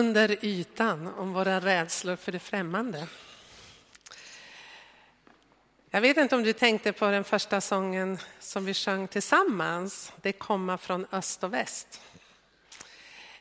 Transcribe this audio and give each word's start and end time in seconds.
under 0.00 0.44
ytan 0.44 1.06
om 1.06 1.32
våra 1.32 1.60
rädslor 1.60 2.16
för 2.16 2.32
det 2.32 2.38
främmande. 2.38 3.06
Jag 5.90 6.00
vet 6.00 6.16
inte 6.16 6.36
om 6.36 6.42
du 6.42 6.52
tänkte 6.52 6.92
på 6.92 7.10
den 7.10 7.24
första 7.24 7.60
sången 7.60 8.18
som 8.38 8.64
vi 8.64 8.74
sjöng 8.74 9.08
tillsammans, 9.08 10.12
Det 10.22 10.32
komma 10.32 10.78
från 10.78 11.06
öst 11.12 11.44
och 11.44 11.52
väst. 11.52 12.00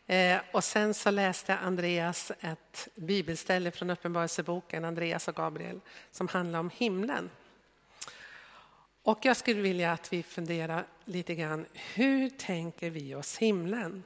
Eh, 0.08 0.38
och 0.52 0.64
sen 0.64 0.94
så 0.94 1.12
läste 1.12 1.58
Andreas 1.58 2.32
ett 2.40 2.88
bibelställe 2.96 3.72
från 3.72 3.90
Uppenbarelseboken, 3.90 4.86
Andreas 4.86 5.28
och 5.28 5.36
Gabriel, 5.36 5.80
som 6.12 6.28
handlar 6.28 6.60
om 6.60 6.70
himlen. 6.70 7.30
Och 9.04 9.20
jag 9.22 9.38
skulle 9.38 9.62
vilja 9.62 9.92
att 9.92 10.14
vi 10.14 10.24
funderar 10.24 10.86
lite 11.06 11.36
grann, 11.36 11.66
hur 11.74 12.30
tänker 12.30 12.90
vi 12.90 13.16
oss 13.16 13.38
himlen? 13.38 14.04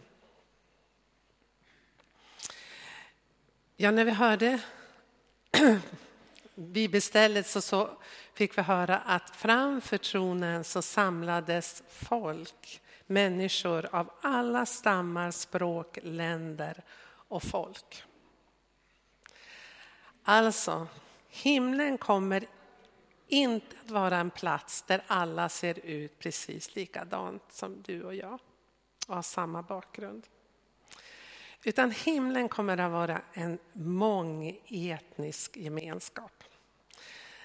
Ja, 3.75 3.91
när 3.91 4.05
vi 4.05 4.11
hörde 4.11 4.61
bibelstället 6.55 7.47
så, 7.47 7.61
så 7.61 7.89
fick 8.33 8.57
vi 8.57 8.61
höra 8.61 8.97
att 8.97 9.35
framför 9.35 9.97
tronen 9.97 10.63
så 10.63 10.81
samlades 10.81 11.83
folk, 11.87 12.81
människor 13.05 13.95
av 13.95 14.09
alla 14.21 14.65
stammar, 14.65 15.31
språk, 15.31 15.99
länder 16.01 16.83
och 17.05 17.43
folk. 17.43 18.03
Alltså, 20.23 20.87
himlen 21.27 21.97
kommer 21.97 22.45
inte 23.27 23.75
att 23.85 23.91
vara 23.91 24.17
en 24.17 24.31
plats 24.31 24.81
där 24.81 25.03
alla 25.07 25.49
ser 25.49 25.85
ut 25.85 26.19
precis 26.19 26.75
likadant 26.75 27.43
som 27.49 27.81
du 27.81 28.03
och 28.03 28.15
jag 28.15 28.39
och 29.07 29.15
har 29.15 29.21
samma 29.21 29.61
bakgrund. 29.61 30.27
Utan 31.66 31.92
himlen 31.92 32.50
kommer 32.50 32.78
att 32.78 32.92
vara 32.92 33.22
en 33.33 33.59
mångetnisk 33.73 35.58
gemenskap. 35.58 36.44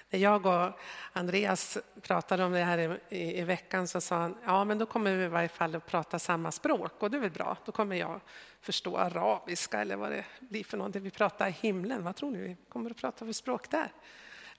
När 0.09 0.19
jag 0.19 0.45
och 0.45 0.79
Andreas 1.13 1.77
pratade 2.01 2.43
om 2.43 2.51
det 2.51 2.63
här 2.63 2.99
i, 3.09 3.39
i, 3.39 3.43
veckan 3.43 3.87
så 3.87 4.01
sa 4.01 4.17
han, 4.17 4.37
ja 4.45 4.63
men 4.63 4.77
då 4.77 4.85
kommer 4.85 5.15
vi 5.15 5.23
i 5.23 5.27
varje 5.27 5.47
fall 5.47 5.75
att 5.75 5.85
prata 5.85 6.19
samma 6.19 6.51
språk 6.51 6.93
och 6.99 7.11
det 7.11 7.17
är 7.17 7.21
väl 7.21 7.31
bra. 7.31 7.57
Då 7.65 7.71
kommer 7.71 7.95
jag 7.95 8.21
förstå 8.61 8.97
arabiska 8.97 9.81
eller 9.81 9.95
vad 9.95 10.11
det 10.11 10.25
blir 10.39 10.63
för 10.63 10.77
någonting. 10.77 11.03
Vi 11.03 11.11
pratar 11.11 11.47
i 11.47 11.51
himlen, 11.51 12.03
vad 12.03 12.15
tror 12.15 12.31
ni 12.31 12.39
vi 12.39 12.57
kommer 12.69 12.91
att 12.91 12.97
prata 12.97 13.25
för 13.25 13.33
språk 13.33 13.69
där? 13.69 13.91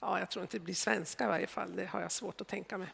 Ja, 0.01 0.19
jag 0.19 0.31
tror 0.31 0.43
inte 0.43 0.59
det 0.59 0.65
blir 0.65 0.75
svenska 0.75 1.25
i 1.25 1.29
varje 1.29 1.47
fall, 1.47 1.77
det 1.77 1.87
har 1.87 2.01
jag 2.01 2.13
svårt 2.13 2.41
att 2.41 2.49
tänka 2.49 2.79
mig. 2.79 2.89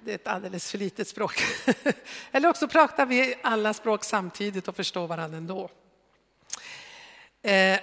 Det 0.00 0.10
är 0.10 0.14
ett 0.14 0.26
alldeles 0.26 0.70
för 0.70 0.78
litet 0.78 1.08
språk. 1.08 1.42
eller 2.32 2.48
också 2.48 2.68
pratar 2.68 3.06
vi 3.06 3.34
alla 3.42 3.74
språk 3.74 4.04
samtidigt 4.04 4.68
och 4.68 4.76
förstår 4.76 5.06
varandra 5.06 5.38
ändå. 5.38 5.70
Eh, 7.46 7.80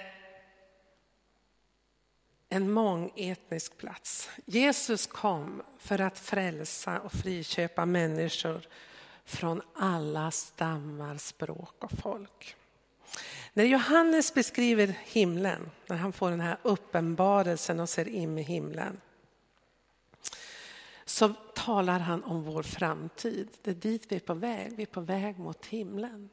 en 2.48 2.70
mångetnisk 2.70 3.78
plats. 3.78 4.30
Jesus 4.44 5.06
kom 5.06 5.62
för 5.78 6.00
att 6.00 6.18
frälsa 6.18 7.00
och 7.00 7.12
friköpa 7.12 7.86
människor 7.86 8.60
från 9.24 9.62
alla 9.74 10.30
stammar, 10.30 11.16
språk 11.16 11.84
och 11.84 11.92
folk. 12.02 12.56
När 13.52 13.64
Johannes 13.64 14.34
beskriver 14.34 14.86
himlen, 15.04 15.70
när 15.86 15.96
han 15.96 16.12
får 16.12 16.30
den 16.30 16.40
här 16.40 16.58
uppenbarelsen 16.62 17.80
och 17.80 17.88
ser 17.88 18.08
in 18.08 18.38
i 18.38 18.42
himlen, 18.42 19.00
så 21.04 21.28
talar 21.54 21.98
han 21.98 22.24
om 22.24 22.42
vår 22.42 22.62
framtid. 22.62 23.48
Det 23.62 23.70
är 23.70 23.74
dit 23.74 24.06
vi 24.08 24.16
är 24.16 24.20
på 24.20 24.34
väg. 24.34 24.76
Vi 24.76 24.82
är 24.82 24.86
på 24.86 25.00
väg 25.00 25.38
mot 25.38 25.66
himlen 25.66 26.30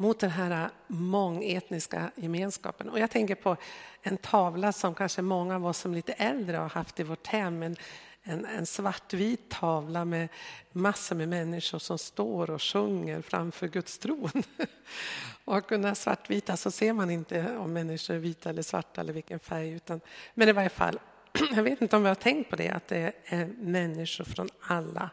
mot 0.00 0.18
den 0.18 0.30
här 0.30 0.70
mångetniska 0.86 2.10
gemenskapen. 2.16 2.88
Och 2.88 2.98
jag 2.98 3.10
tänker 3.10 3.34
på 3.34 3.56
en 4.02 4.16
tavla 4.16 4.72
som 4.72 4.94
kanske 4.94 5.22
många 5.22 5.56
av 5.56 5.66
oss 5.66 5.78
som 5.78 5.94
lite 5.94 6.12
äldre 6.12 6.56
har 6.56 6.68
haft 6.68 7.00
i 7.00 7.02
vårt 7.02 7.26
hem. 7.26 7.62
En, 7.62 7.76
en, 8.22 8.44
en 8.44 8.66
svartvit 8.66 9.50
tavla 9.50 10.04
med 10.04 10.28
massor 10.72 11.16
med 11.16 11.28
människor 11.28 11.78
som 11.78 11.98
står 11.98 12.50
och 12.50 12.62
sjunger 12.62 13.22
framför 13.22 13.68
Guds 13.68 13.98
tron. 13.98 14.42
Och 15.44 15.64
den 15.68 15.84
här 15.84 15.94
svartvita 15.94 16.56
så 16.56 16.70
ser 16.70 16.92
man 16.92 17.10
inte 17.10 17.56
om 17.56 17.72
människor 17.72 18.14
är 18.14 18.18
vita 18.18 18.50
eller 18.50 18.62
svarta 18.62 19.00
eller 19.00 19.12
vilken 19.12 19.38
färg. 19.38 19.70
Utan, 19.70 20.00
men 20.34 20.48
i 20.48 20.52
varje 20.52 20.68
fall, 20.68 20.98
jag 21.54 21.62
vet 21.62 21.82
inte 21.82 21.96
om 21.96 22.02
vi 22.02 22.08
har 22.08 22.14
tänkt 22.14 22.50
på 22.50 22.56
det, 22.56 22.68
att 22.68 22.88
det 22.88 23.12
är 23.24 23.46
människor 23.46 24.24
från 24.24 24.48
alla 24.60 25.10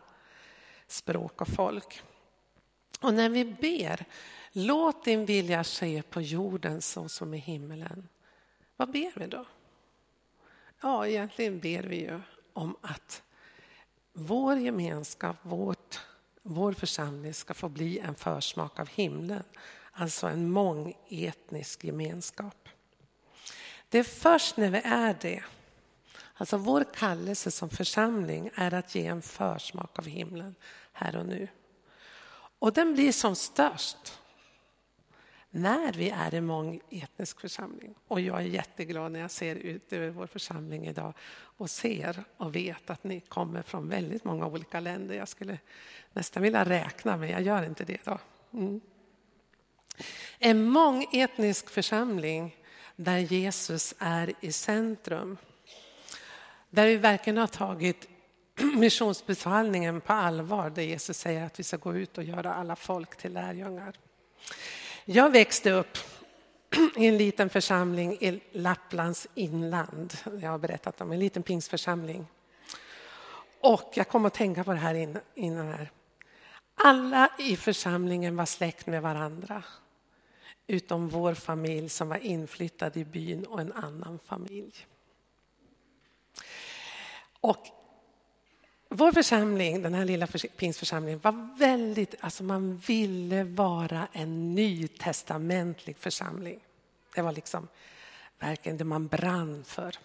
språk 0.87 1.41
och 1.41 1.47
folk. 1.47 2.01
Och 3.01 3.13
när 3.13 3.29
vi 3.29 3.45
ber 3.45 4.05
Låt 4.59 5.03
din 5.03 5.25
vilja 5.25 5.63
ske 5.63 6.01
på 6.01 6.21
jorden 6.21 6.81
så 6.81 7.09
som 7.09 7.33
i 7.33 7.37
himmelen. 7.37 8.07
Vad 8.77 8.91
ber 8.91 9.19
vi 9.19 9.27
då? 9.27 9.45
Ja, 10.81 11.07
egentligen 11.07 11.59
ber 11.59 11.83
vi 11.83 11.95
ju 11.95 12.21
om 12.53 12.75
att 12.81 13.23
vår 14.13 14.57
gemenskap, 14.57 15.35
vårt, 15.41 15.99
vår 16.41 16.73
församling 16.73 17.33
ska 17.33 17.53
få 17.53 17.69
bli 17.69 17.99
en 17.99 18.15
försmak 18.15 18.79
av 18.79 18.89
himlen. 18.89 19.43
Alltså 19.91 20.27
en 20.27 20.51
mångetnisk 20.51 21.83
gemenskap. 21.83 22.69
Det 23.89 23.99
är 23.99 24.03
först 24.03 24.57
när 24.57 24.69
vi 24.69 24.81
är 24.83 25.17
det, 25.21 25.43
alltså 26.33 26.57
vår 26.57 26.85
kallelse 26.93 27.51
som 27.51 27.69
församling 27.69 28.49
är 28.55 28.73
att 28.73 28.95
ge 28.95 29.05
en 29.05 29.21
försmak 29.21 29.99
av 29.99 30.05
himlen 30.05 30.55
här 30.93 31.15
och 31.15 31.25
nu. 31.25 31.47
Och 32.59 32.73
den 32.73 32.93
blir 32.93 33.11
som 33.11 33.35
störst 33.35 34.19
när 35.51 35.93
vi 35.93 36.09
är 36.09 36.33
en 36.33 36.45
mångetnisk 36.45 37.39
församling. 37.39 37.95
Och 38.07 38.21
jag 38.21 38.41
är 38.41 38.45
jätteglad 38.45 39.11
när 39.11 39.19
jag 39.19 39.31
ser 39.31 39.55
ut 39.55 39.93
över 39.93 40.09
vår 40.09 40.27
församling 40.27 40.87
idag 40.87 41.13
och 41.33 41.69
ser 41.69 42.23
och 42.37 42.55
vet 42.55 42.89
att 42.89 43.03
ni 43.03 43.19
kommer 43.19 43.61
från 43.61 43.89
väldigt 43.89 44.23
många 44.23 44.45
olika 44.47 44.79
länder. 44.79 45.15
Jag 45.15 45.27
skulle 45.27 45.57
nästan 46.13 46.43
vilja 46.43 46.65
räkna, 46.65 47.17
men 47.17 47.29
jag 47.29 47.41
gör 47.41 47.63
inte 47.63 47.83
det. 47.83 48.05
Då. 48.05 48.19
Mm. 48.53 48.81
En 50.39 50.63
mångetnisk 50.63 51.69
församling 51.69 52.55
där 52.95 53.17
Jesus 53.17 53.95
är 53.99 54.33
i 54.41 54.51
centrum. 54.51 55.37
Där 56.69 56.87
vi 56.87 56.95
verkligen 56.95 57.37
har 57.37 57.47
tagit 57.47 58.07
missionsbefallningen 58.75 60.01
på 60.01 60.13
allvar, 60.13 60.69
där 60.69 60.83
Jesus 60.83 61.17
säger 61.17 61.45
att 61.45 61.59
vi 61.59 61.63
ska 61.63 61.77
gå 61.77 61.95
ut 61.95 62.17
och 62.17 62.23
göra 62.23 62.53
alla 62.53 62.75
folk 62.75 63.17
till 63.17 63.33
lärjungar. 63.33 63.95
Jag 65.09 65.29
växte 65.29 65.71
upp 65.71 65.97
i 66.95 67.07
en 67.07 67.17
liten 67.17 67.49
församling 67.49 68.13
i 68.13 68.41
Lapplands 68.51 69.27
inland. 69.35 70.17
Jag 70.41 70.51
har 70.51 70.57
berättat 70.57 71.01
om 71.01 71.11
en 71.11 71.19
liten 71.19 71.43
pingsförsamling. 71.43 72.27
Och 73.61 73.91
jag 73.93 74.07
kom 74.07 74.25
att 74.25 74.33
tänka 74.33 74.63
på 74.63 74.71
det 74.71 74.77
här 74.77 75.19
innan 75.35 75.67
här. 75.67 75.91
Alla 76.75 77.29
i 77.39 77.55
församlingen 77.55 78.35
var 78.35 78.45
släkt 78.45 78.87
med 78.87 79.01
varandra. 79.01 79.63
Utom 80.67 81.09
vår 81.09 81.33
familj 81.33 81.89
som 81.89 82.09
var 82.09 82.17
inflyttad 82.17 82.97
i 82.97 83.05
byn 83.05 83.45
och 83.45 83.61
en 83.61 83.73
annan 83.73 84.19
familj. 84.25 84.87
Och 87.39 87.67
vår 88.89 89.11
församling, 89.11 89.81
den 89.81 89.93
här 89.93 90.05
lilla 90.05 90.27
pingstförsamlingen, 90.57 91.19
var 91.19 91.57
väldigt, 91.59 92.15
alltså 92.19 92.43
man 92.43 92.77
ville 92.77 93.43
vara 93.43 94.07
en 94.11 94.55
nytestamentlig 94.55 95.97
församling. 95.97 96.59
Det 97.15 97.21
var 97.21 97.31
liksom 97.31 97.67
verkligen 98.39 98.77
det 98.77 98.83
man 98.83 99.07
brann 99.07 99.63
för. 99.63 99.95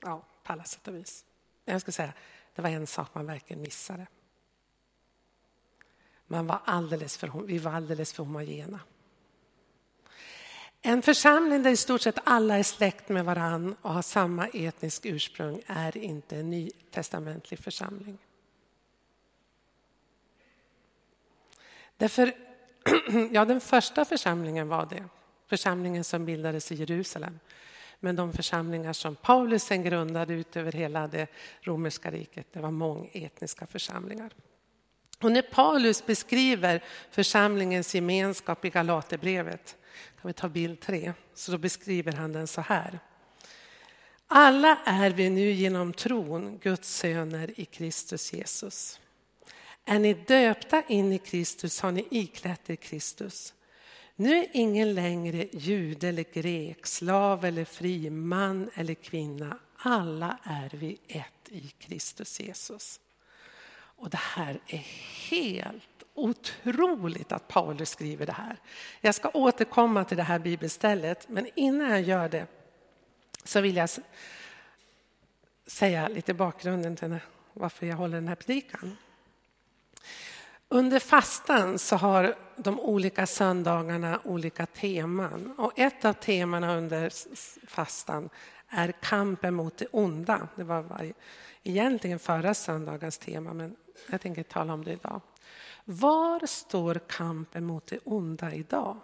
Ja, 0.00 0.22
på 0.42 0.52
alla 0.52 0.64
sätt 0.64 0.88
och 0.88 0.94
vis. 0.94 1.24
Jag 1.64 1.80
skulle 1.80 1.92
säga, 1.92 2.12
det 2.54 2.62
var 2.62 2.70
en 2.70 2.86
sak 2.86 3.08
man 3.12 3.26
verkligen 3.26 3.62
missade. 3.62 4.06
Man 6.26 6.46
var 6.46 6.60
alldeles 6.64 7.16
för, 7.16 7.42
vi 7.46 7.58
var 7.58 7.72
alldeles 7.72 8.12
för 8.12 8.22
homogena. 8.22 8.80
En 10.86 11.02
församling 11.02 11.62
där 11.62 11.70
i 11.70 11.76
stort 11.76 12.00
sett 12.00 12.18
alla 12.24 12.58
är 12.58 12.62
släkt 12.62 13.08
med 13.08 13.24
varann 13.24 13.76
och 13.82 13.92
har 13.92 14.02
samma 14.02 14.46
etnisk 14.46 15.06
ursprung 15.06 15.62
är 15.66 15.96
inte 15.96 16.36
en 16.36 16.50
nytestamentlig 16.50 17.60
församling. 17.60 18.18
Därför, 21.96 22.32
ja, 23.32 23.44
den 23.44 23.60
första 23.60 24.04
församlingen 24.04 24.68
var 24.68 24.86
det, 24.86 25.04
församlingen 25.46 26.04
som 26.04 26.24
bildades 26.24 26.72
i 26.72 26.74
Jerusalem. 26.74 27.38
Men 28.00 28.16
de 28.16 28.32
församlingar 28.32 28.92
som 28.92 29.16
Paulus 29.16 29.62
sen 29.62 29.82
grundade 29.82 30.34
ut 30.34 30.56
över 30.56 30.72
hela 30.72 31.08
det 31.08 31.26
romerska 31.60 32.10
riket, 32.10 32.46
det 32.52 32.60
var 32.60 32.70
mångetniska 32.70 33.66
församlingar. 33.66 34.32
Och 35.20 35.32
när 35.32 35.42
Paulus 35.42 36.06
beskriver 36.06 36.84
församlingens 37.10 37.94
gemenskap 37.94 38.64
i 38.64 38.70
Galaterbrevet 38.70 39.76
om 40.24 40.28
vi 40.28 40.34
tar 40.34 40.48
bild 40.48 40.80
tre, 40.80 41.12
så 41.34 41.52
då 41.52 41.58
beskriver 41.58 42.12
han 42.12 42.32
den 42.32 42.46
så 42.46 42.60
här. 42.60 42.98
Alla 44.26 44.78
är 44.84 45.10
vi 45.10 45.30
nu 45.30 45.50
genom 45.50 45.92
tron 45.92 46.58
Guds 46.58 46.96
söner 46.96 47.60
i 47.60 47.64
Kristus 47.64 48.32
Jesus. 48.32 49.00
Är 49.84 49.98
ni 49.98 50.14
döpta 50.14 50.82
in 50.88 51.12
i 51.12 51.18
Kristus 51.18 51.80
har 51.80 51.92
ni 51.92 52.06
iklätt 52.10 52.70
er 52.70 52.76
Kristus. 52.76 53.54
Nu 54.16 54.36
är 54.36 54.46
ingen 54.52 54.94
längre 54.94 55.48
jude 55.52 56.08
eller 56.08 56.24
grek, 56.32 56.86
slav 56.86 57.44
eller 57.44 57.64
fri, 57.64 58.10
man 58.10 58.70
eller 58.74 58.94
kvinna. 58.94 59.58
Alla 59.76 60.38
är 60.42 60.70
vi 60.72 60.98
ett 61.08 61.48
i 61.48 61.72
Kristus 61.78 62.40
Jesus. 62.40 63.00
Och 63.96 64.10
det 64.10 64.20
här 64.20 64.60
är 64.66 64.86
helt 65.30 65.93
otroligt 66.14 67.32
att 67.32 67.48
Paulus 67.48 67.90
skriver 67.90 68.26
det 68.26 68.32
här. 68.32 68.56
Jag 69.00 69.14
ska 69.14 69.30
återkomma 69.34 70.04
till 70.04 70.16
det 70.16 70.22
här 70.22 70.38
bibelstället, 70.38 71.28
men 71.28 71.48
innan 71.54 71.90
jag 71.90 72.02
gör 72.02 72.28
det 72.28 72.46
så 73.44 73.60
vill 73.60 73.76
jag 73.76 73.88
säga 75.66 76.08
lite 76.08 76.34
bakgrunden 76.34 76.96
till 76.96 77.16
varför 77.52 77.86
jag 77.86 77.96
håller 77.96 78.14
den 78.14 78.28
här 78.28 78.34
predikan. 78.34 78.96
Under 80.68 80.98
fastan 80.98 81.78
så 81.78 81.96
har 81.96 82.34
de 82.56 82.80
olika 82.80 83.26
söndagarna 83.26 84.20
olika 84.24 84.66
teman. 84.66 85.54
Och 85.58 85.78
ett 85.78 86.04
av 86.04 86.12
temana 86.12 86.76
under 86.76 87.12
fastan 87.66 88.28
är 88.68 88.92
kampen 88.92 89.54
mot 89.54 89.76
det 89.76 89.86
onda. 89.86 90.48
Det 90.56 90.64
var 90.64 91.12
egentligen 91.62 92.18
förra 92.18 92.54
söndagens 92.54 93.18
tema, 93.18 93.52
men 93.52 93.76
jag 94.10 94.20
tänker 94.20 94.42
tala 94.42 94.72
om 94.72 94.84
det 94.84 94.92
idag. 94.92 95.20
Var 95.84 96.46
står 96.46 96.94
kampen 96.94 97.64
mot 97.64 97.86
det 97.86 97.98
onda 98.04 98.52
idag? 98.52 98.96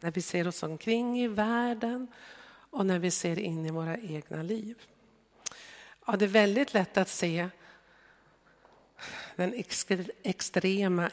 När 0.00 0.10
vi 0.10 0.22
ser 0.22 0.48
oss 0.48 0.62
omkring 0.62 1.20
i 1.20 1.28
världen 1.28 2.06
och 2.70 2.86
när 2.86 2.98
vi 2.98 3.10
ser 3.10 3.38
in 3.38 3.66
i 3.66 3.70
våra 3.70 3.98
egna 3.98 4.42
liv. 4.42 4.82
Ja, 6.06 6.16
det 6.16 6.24
är 6.24 6.28
väldigt 6.28 6.74
lätt 6.74 6.96
att 6.96 7.08
se 7.08 7.48
den 9.36 9.64
extrema 10.22 11.10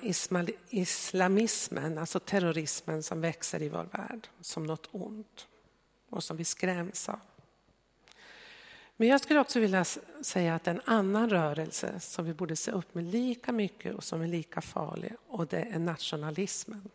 islamismen, 0.69 1.97
alltså 1.97 2.19
terrorismen 2.19 3.03
som 3.03 3.21
växer 3.21 3.61
i 3.61 3.69
vår 3.69 3.87
värld 3.91 4.27
som 4.41 4.63
något 4.63 4.89
ont 4.91 5.47
och 6.09 6.23
som 6.23 6.37
vi 6.37 6.45
skräms 6.45 7.09
av. 7.09 7.19
Men 9.00 9.07
jag 9.07 9.22
skulle 9.22 9.40
också 9.40 9.60
vilja 9.60 9.86
säga 10.22 10.56
att 10.56 10.68
en 10.68 10.81
annan 10.86 11.30
rörelse 11.30 12.00
som 12.00 12.25
vi 12.25 12.34
borde 12.34 12.56
se 12.56 12.72
upp 12.72 12.96
med 12.96 13.04
lika 13.04 13.51
mycket 13.51 13.96
och 13.96 14.04
som 14.04 14.22
är 14.22 14.28
lika 14.28 14.62
farlig 14.62 15.13
och 15.28 15.48
det 15.48 15.62
är 15.62 15.80
nationalismen. 15.80 16.90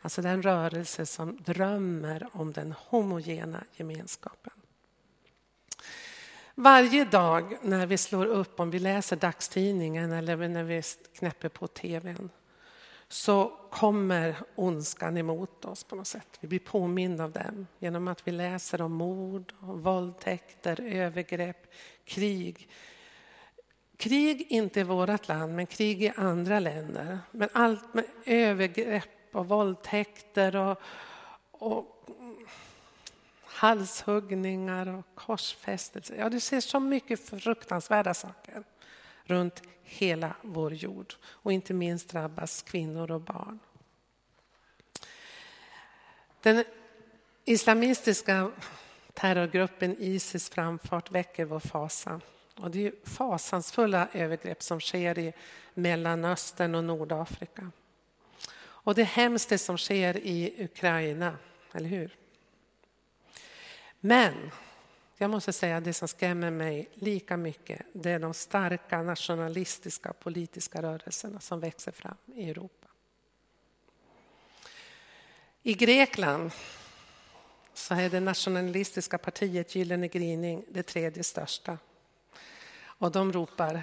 Alltså 0.00 0.22
den 0.22 0.42
rörelse 0.42 1.06
som 1.06 1.36
drömmer 1.36 2.28
om 2.32 2.52
den 2.52 2.74
homogena 2.86 3.64
gemenskapen. 3.76 4.52
Varje 6.54 7.04
dag 7.04 7.58
när 7.62 7.86
vi 7.86 7.98
slår 7.98 8.26
upp, 8.26 8.60
om 8.60 8.70
vi 8.70 8.78
läser 8.78 9.16
dagstidningen 9.16 10.12
eller 10.12 10.48
när 10.48 10.64
vi 10.64 10.82
knäpper 11.18 11.48
på 11.48 11.66
tvn 11.66 12.30
så 13.08 13.52
kommer 13.70 14.36
ondskan 14.54 15.16
emot 15.16 15.64
oss 15.64 15.84
på 15.84 15.96
något 15.96 16.06
sätt. 16.06 16.38
Vi 16.40 16.48
blir 16.48 16.58
påminda 16.58 17.24
av 17.24 17.32
den 17.32 17.66
genom 17.78 18.08
att 18.08 18.28
vi 18.28 18.32
läser 18.32 18.80
om 18.80 18.92
mord, 18.92 19.52
våldtäkter, 19.60 20.80
övergrepp, 20.80 21.72
krig. 22.04 22.68
Krig 23.96 24.46
inte 24.48 24.80
i 24.80 24.82
vårt 24.82 25.28
land, 25.28 25.54
men 25.54 25.66
krig 25.66 26.02
i 26.02 26.12
andra 26.16 26.60
länder. 26.60 27.18
Men 27.30 27.48
allt 27.52 27.94
med 27.94 28.04
övergrepp 28.24 29.08
och 29.32 29.48
våldtäkter 29.48 30.56
och, 30.56 30.80
och 31.50 31.86
halshuggningar 33.44 34.88
och 34.88 35.04
korsfästelser. 35.14 36.16
Ja, 36.16 36.28
du 36.28 36.40
ser 36.40 36.60
så 36.60 36.80
mycket 36.80 37.20
fruktansvärda 37.28 38.14
saker 38.14 38.64
runt 39.26 39.62
hela 39.82 40.34
vår 40.42 40.74
jord. 40.74 41.14
Och 41.24 41.52
inte 41.52 41.74
minst 41.74 42.08
drabbas 42.08 42.62
kvinnor 42.62 43.10
och 43.10 43.20
barn. 43.20 43.58
Den 46.42 46.64
islamistiska 47.44 48.50
terrorgruppen 49.14 49.96
Isis 49.98 50.50
framfart 50.50 51.10
väcker 51.10 51.44
vår 51.44 51.60
fasa. 51.60 52.20
Och 52.56 52.70
det 52.70 52.86
är 52.86 52.92
fasansfulla 53.04 54.08
övergrepp 54.12 54.62
som 54.62 54.80
sker 54.80 55.18
i 55.18 55.32
Mellanöstern 55.74 56.74
och 56.74 56.84
Nordafrika. 56.84 57.70
Och 58.58 58.94
det 58.94 59.02
är 59.02 59.06
hemskt 59.06 59.48
det 59.48 59.58
som 59.58 59.78
sker 59.78 60.16
i 60.16 60.64
Ukraina, 60.64 61.36
eller 61.72 61.88
hur? 61.88 62.16
Men 64.00 64.50
jag 65.16 65.30
måste 65.30 65.52
säga 65.52 65.76
att 65.76 65.84
det 65.84 65.92
som 65.92 66.08
skrämmer 66.08 66.50
mig 66.50 66.88
lika 66.94 67.36
mycket 67.36 67.82
det 67.92 68.10
är 68.10 68.18
de 68.18 68.34
starka 68.34 69.02
nationalistiska 69.02 70.12
politiska 70.12 70.82
rörelserna 70.82 71.40
som 71.40 71.60
växer 71.60 71.92
fram 71.92 72.16
i 72.34 72.50
Europa. 72.50 72.88
I 75.62 75.74
Grekland 75.74 76.50
så 77.74 77.94
är 77.94 78.10
det 78.10 78.20
nationalistiska 78.20 79.18
partiet 79.18 79.74
Gyllene 79.74 80.08
gryning 80.08 80.64
det 80.68 80.82
tredje 80.82 81.24
största. 81.24 81.78
Och 82.78 83.12
de 83.12 83.32
ropar 83.32 83.82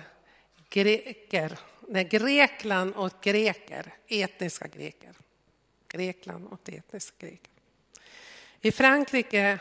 greker, 0.70 1.60
nej, 1.88 2.04
Grekland 2.04 2.96
åt 2.96 3.24
greker, 3.24 3.94
etniska 4.08 4.68
greker. 4.68 5.16
Grekland 5.88 6.48
åt 6.54 6.70
etniska 6.70 7.16
greker. 7.20 7.52
I 8.62 8.72
Frankrike 8.72 9.60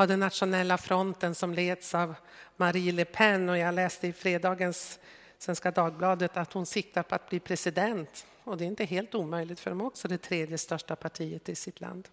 har 0.00 0.06
den 0.06 0.20
nationella 0.20 0.78
fronten 0.78 1.34
som 1.34 1.54
leds 1.54 1.94
av 1.94 2.14
Marie 2.56 2.92
Le 2.92 3.04
Pen 3.04 3.48
och 3.48 3.58
jag 3.58 3.74
läste 3.74 4.06
i 4.06 4.12
fredagens 4.12 4.98
Svenska 5.38 5.70
Dagbladet 5.70 6.36
att 6.36 6.52
hon 6.52 6.66
siktar 6.66 7.02
på 7.02 7.14
att 7.14 7.28
bli 7.28 7.40
president. 7.40 8.26
Och 8.44 8.56
det 8.56 8.64
är 8.64 8.66
inte 8.66 8.84
helt 8.84 9.14
omöjligt 9.14 9.60
för 9.60 9.70
de 9.70 9.80
är 9.80 9.84
också 9.84 10.08
det 10.08 10.18
tredje 10.18 10.58
största 10.58 10.96
partiet 10.96 11.48
i 11.48 11.54
sitt 11.54 11.80
land. 11.80 12.08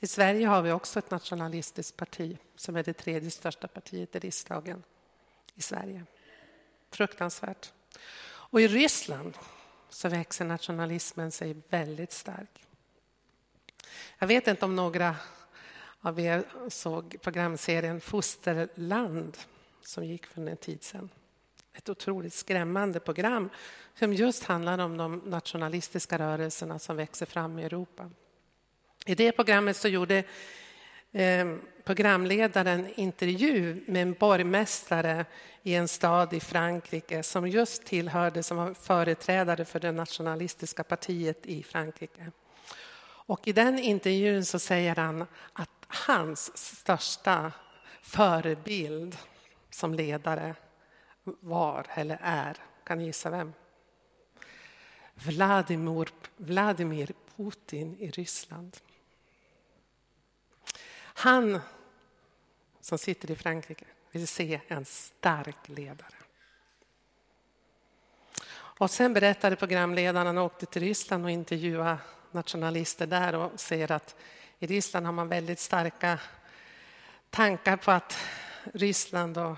I 0.00 0.06
Sverige 0.06 0.46
har 0.46 0.62
vi 0.62 0.72
också 0.72 0.98
ett 0.98 1.10
nationalistiskt 1.10 1.96
parti 1.96 2.38
som 2.56 2.76
är 2.76 2.82
det 2.82 2.92
tredje 2.92 3.30
största 3.30 3.68
partiet 3.68 4.16
i 4.16 4.18
riksdagen 4.18 4.82
i 5.54 5.62
Sverige. 5.62 6.04
Fruktansvärt. 6.90 7.72
Och 8.26 8.60
i 8.60 8.68
Ryssland 8.68 9.38
så 9.88 10.08
växer 10.08 10.44
nationalismen 10.44 11.32
sig 11.32 11.56
väldigt 11.68 12.12
stark. 12.12 12.66
Jag 14.18 14.26
vet 14.26 14.48
inte 14.48 14.64
om 14.64 14.76
några 14.76 15.16
av 16.00 16.20
er 16.20 16.44
såg 16.68 17.16
programserien 17.22 18.00
Fosterland 18.00 19.36
som 19.82 20.04
gick 20.04 20.26
för 20.26 20.48
en 20.48 20.56
tid 20.56 20.82
sedan. 20.82 21.08
Ett 21.74 21.88
otroligt 21.88 22.34
skrämmande 22.34 23.00
program 23.00 23.50
som 23.98 24.12
just 24.12 24.44
handlar 24.44 24.78
om 24.78 24.96
de 24.96 25.16
nationalistiska 25.16 26.18
rörelserna 26.18 26.78
som 26.78 26.96
växer 26.96 27.26
fram 27.26 27.58
i 27.58 27.64
Europa. 27.64 28.10
I 29.06 29.14
det 29.14 29.32
programmet 29.32 29.76
så 29.76 29.88
gjorde 29.88 30.24
eh, 31.12 31.56
programledaren 31.84 32.88
intervju 32.94 33.84
med 33.86 34.02
en 34.02 34.12
borgmästare 34.12 35.24
i 35.62 35.74
en 35.74 35.88
stad 35.88 36.32
i 36.32 36.40
Frankrike 36.40 37.22
som 37.22 37.48
just 37.48 37.84
tillhörde 37.84 38.42
som 38.42 38.56
var 38.56 38.74
företrädare 38.74 39.64
för 39.64 39.80
det 39.80 39.92
nationalistiska 39.92 40.84
partiet 40.84 41.46
i 41.46 41.62
Frankrike. 41.62 42.32
Och 43.28 43.48
i 43.48 43.52
den 43.52 43.78
intervjun 43.78 44.44
så 44.44 44.58
säger 44.58 44.94
han 44.96 45.26
att 45.52 45.75
hans 45.88 46.56
största 46.56 47.52
förebild 48.02 49.18
som 49.70 49.94
ledare 49.94 50.54
var 51.24 51.86
eller 51.94 52.18
är, 52.22 52.56
kan 52.84 52.98
ni 52.98 53.04
gissa 53.04 53.30
vem? 53.30 53.52
Vladimir, 55.14 56.08
Vladimir 56.36 57.12
Putin 57.36 57.96
i 57.98 58.10
Ryssland. 58.10 58.76
Han 60.98 61.60
som 62.80 62.98
sitter 62.98 63.30
i 63.30 63.36
Frankrike 63.36 63.84
vill 64.10 64.28
se 64.28 64.60
en 64.68 64.84
stark 64.84 65.68
ledare. 65.68 66.14
Och 68.52 68.90
sen 68.90 69.14
berättade 69.14 69.56
programledaren, 69.56 70.26
han 70.26 70.38
åkte 70.38 70.66
till 70.66 70.82
Ryssland 70.82 71.24
och 71.24 71.30
intervjuade 71.30 71.98
nationalister 72.32 73.06
där 73.06 73.34
och 73.34 73.60
säger 73.60 73.92
att 73.92 74.16
i 74.58 74.66
Ryssland 74.66 75.06
har 75.06 75.12
man 75.12 75.28
väldigt 75.28 75.60
starka 75.60 76.18
tankar 77.30 77.76
på 77.76 77.90
att 77.90 78.18
Ryssland 78.74 79.38
och 79.38 79.56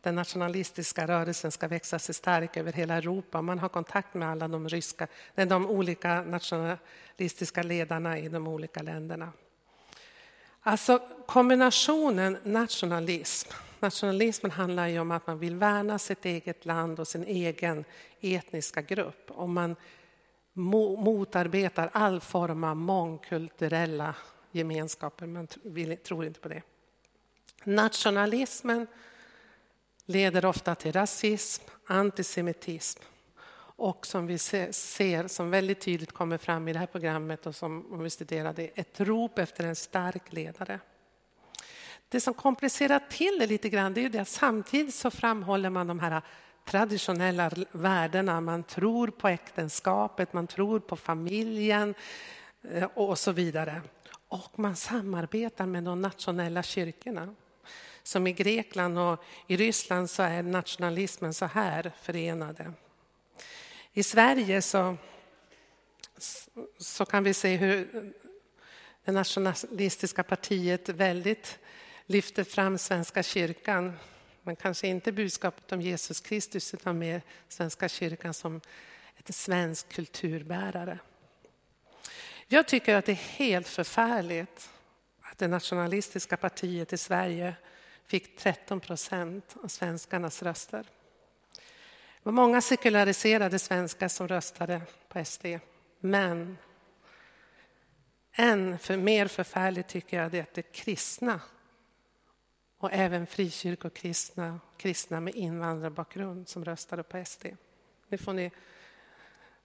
den 0.00 0.14
nationalistiska 0.14 1.06
rörelsen 1.06 1.52
ska 1.52 1.68
växa 1.68 1.98
sig 1.98 2.14
stark 2.14 2.56
över 2.56 2.72
hela 2.72 2.94
Europa. 2.94 3.42
Man 3.42 3.58
har 3.58 3.68
kontakt 3.68 4.14
med 4.14 4.28
alla 4.28 4.48
de, 4.48 4.68
ryska, 4.68 5.06
de 5.34 5.66
olika 5.66 6.22
nationalistiska 6.22 7.62
ledarna 7.62 8.18
i 8.18 8.28
de 8.28 8.46
olika 8.46 8.82
länderna. 8.82 9.32
Alltså 10.60 11.00
kombinationen 11.26 12.38
nationalism. 12.42 13.50
Nationalismen 13.80 14.50
handlar 14.50 14.86
ju 14.86 14.98
om 14.98 15.10
att 15.10 15.26
man 15.26 15.38
vill 15.38 15.56
värna 15.56 15.98
sitt 15.98 16.24
eget 16.24 16.64
land 16.64 17.00
och 17.00 17.08
sin 17.08 17.24
egen 17.24 17.84
etniska 18.20 18.82
grupp. 18.82 19.30
Och 19.30 19.48
man 19.48 19.76
motarbetar 20.52 21.90
all 21.92 22.20
form 22.20 22.64
av 22.64 22.76
mångkulturella 22.76 24.14
gemenskaper. 24.54 25.26
Man 25.26 25.46
tror 26.04 26.24
inte 26.24 26.40
på 26.40 26.48
det. 26.48 26.62
Nationalismen 27.64 28.86
leder 30.06 30.44
ofta 30.44 30.74
till 30.74 30.92
rasism, 30.92 31.64
antisemitism 31.86 33.02
och 33.76 34.06
som 34.06 34.26
vi 34.26 34.38
ser 34.38 35.28
som 35.28 35.50
väldigt 35.50 35.80
tydligt 35.80 36.12
kommer 36.12 36.38
fram 36.38 36.68
i 36.68 36.72
det 36.72 36.78
här 36.78 36.86
programmet 36.86 37.46
och 37.46 37.54
som 37.54 37.92
om 37.92 38.02
vi 38.02 38.10
studerade, 38.10 38.62
ett 38.74 39.00
rop 39.00 39.38
efter 39.38 39.64
en 39.64 39.76
stark 39.76 40.32
ledare. 40.32 40.80
Det 42.08 42.20
som 42.20 42.34
komplicerar 42.34 43.02
till 43.10 43.38
det 43.40 43.46
lite 43.46 43.68
grann 43.68 43.94
det 43.94 44.04
är 44.04 44.08
det 44.08 44.18
att 44.18 44.28
samtidigt 44.28 44.94
så 44.94 45.10
framhåller 45.10 45.70
man 45.70 45.86
de 45.86 46.00
här 46.00 46.22
traditionella 46.64 47.50
värdena. 47.72 48.40
Man 48.40 48.62
tror 48.62 49.08
på 49.08 49.28
äktenskapet, 49.28 50.32
man 50.32 50.46
tror 50.46 50.80
på 50.80 50.96
familjen 50.96 51.94
eh, 52.70 52.88
och 52.94 53.18
så 53.18 53.32
vidare. 53.32 53.82
Och 54.28 54.58
man 54.58 54.76
samarbetar 54.76 55.66
med 55.66 55.84
de 55.84 56.02
nationella 56.02 56.62
kyrkorna. 56.62 57.34
Som 58.02 58.26
i 58.26 58.32
Grekland 58.32 58.98
och 58.98 59.24
i 59.46 59.56
Ryssland 59.56 60.10
så 60.10 60.22
är 60.22 60.42
nationalismen 60.42 61.34
så 61.34 61.44
här 61.44 61.92
förenade. 62.02 62.72
I 63.92 64.02
Sverige 64.02 64.62
så, 64.62 64.96
så 66.78 67.04
kan 67.04 67.24
vi 67.24 67.34
se 67.34 67.56
hur 67.56 67.88
det 69.04 69.12
nationalistiska 69.12 70.22
partiet 70.22 70.88
väldigt 70.88 71.58
lyfter 72.06 72.44
fram 72.44 72.78
Svenska 72.78 73.22
kyrkan 73.22 73.92
men 74.42 74.56
kanske 74.56 74.86
inte 74.86 75.12
budskapet 75.12 75.72
om 75.72 75.80
Jesus 75.80 76.20
Kristus 76.20 76.74
utan 76.74 76.98
mer 76.98 77.22
Svenska 77.48 77.88
kyrkan 77.88 78.34
som 78.34 78.60
ett 79.16 79.34
svensk 79.34 79.88
kulturbärare. 79.88 80.98
Jag 82.46 82.68
tycker 82.68 82.94
att 82.94 83.06
det 83.06 83.12
är 83.12 83.38
helt 83.38 83.68
förfärligt 83.68 84.70
att 85.20 85.38
det 85.38 85.48
nationalistiska 85.48 86.36
partiet 86.36 86.92
i 86.92 86.98
Sverige 86.98 87.54
fick 88.06 88.36
13 88.36 88.80
procent 88.80 89.56
av 89.62 89.68
svenskarnas 89.68 90.42
röster. 90.42 90.86
Det 91.52 92.22
var 92.22 92.32
många 92.32 92.60
sekulariserade 92.60 93.58
svenskar 93.58 94.08
som 94.08 94.28
röstade 94.28 94.82
på 95.08 95.24
SD. 95.24 95.46
Men 96.00 96.58
än 98.32 98.78
för 98.78 98.96
mer 98.96 99.26
förfärligt 99.26 99.88
tycker 99.88 100.22
jag 100.22 100.30
det 100.30 100.38
är 100.38 100.42
att 100.42 100.54
det 100.54 100.62
kristna 100.62 101.40
och 102.78 102.92
även 102.92 103.26
frikyrkokristna, 103.26 104.60
kristna 104.76 105.20
med 105.20 105.34
invandrarbakgrund 105.34 106.48
som 106.48 106.64
röstade 106.64 107.02
på 107.02 107.24
SD. 107.24 107.46
Nu 108.08 108.18
får 108.18 108.32
ni 108.32 108.50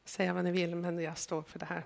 säga 0.06 0.34
vad 0.34 0.44
ni 0.44 0.52
vill, 0.52 0.76
men 0.76 1.00
jag 1.00 1.18
står 1.18 1.44
för 1.44 1.60
det 1.60 1.66
här. 1.66 1.84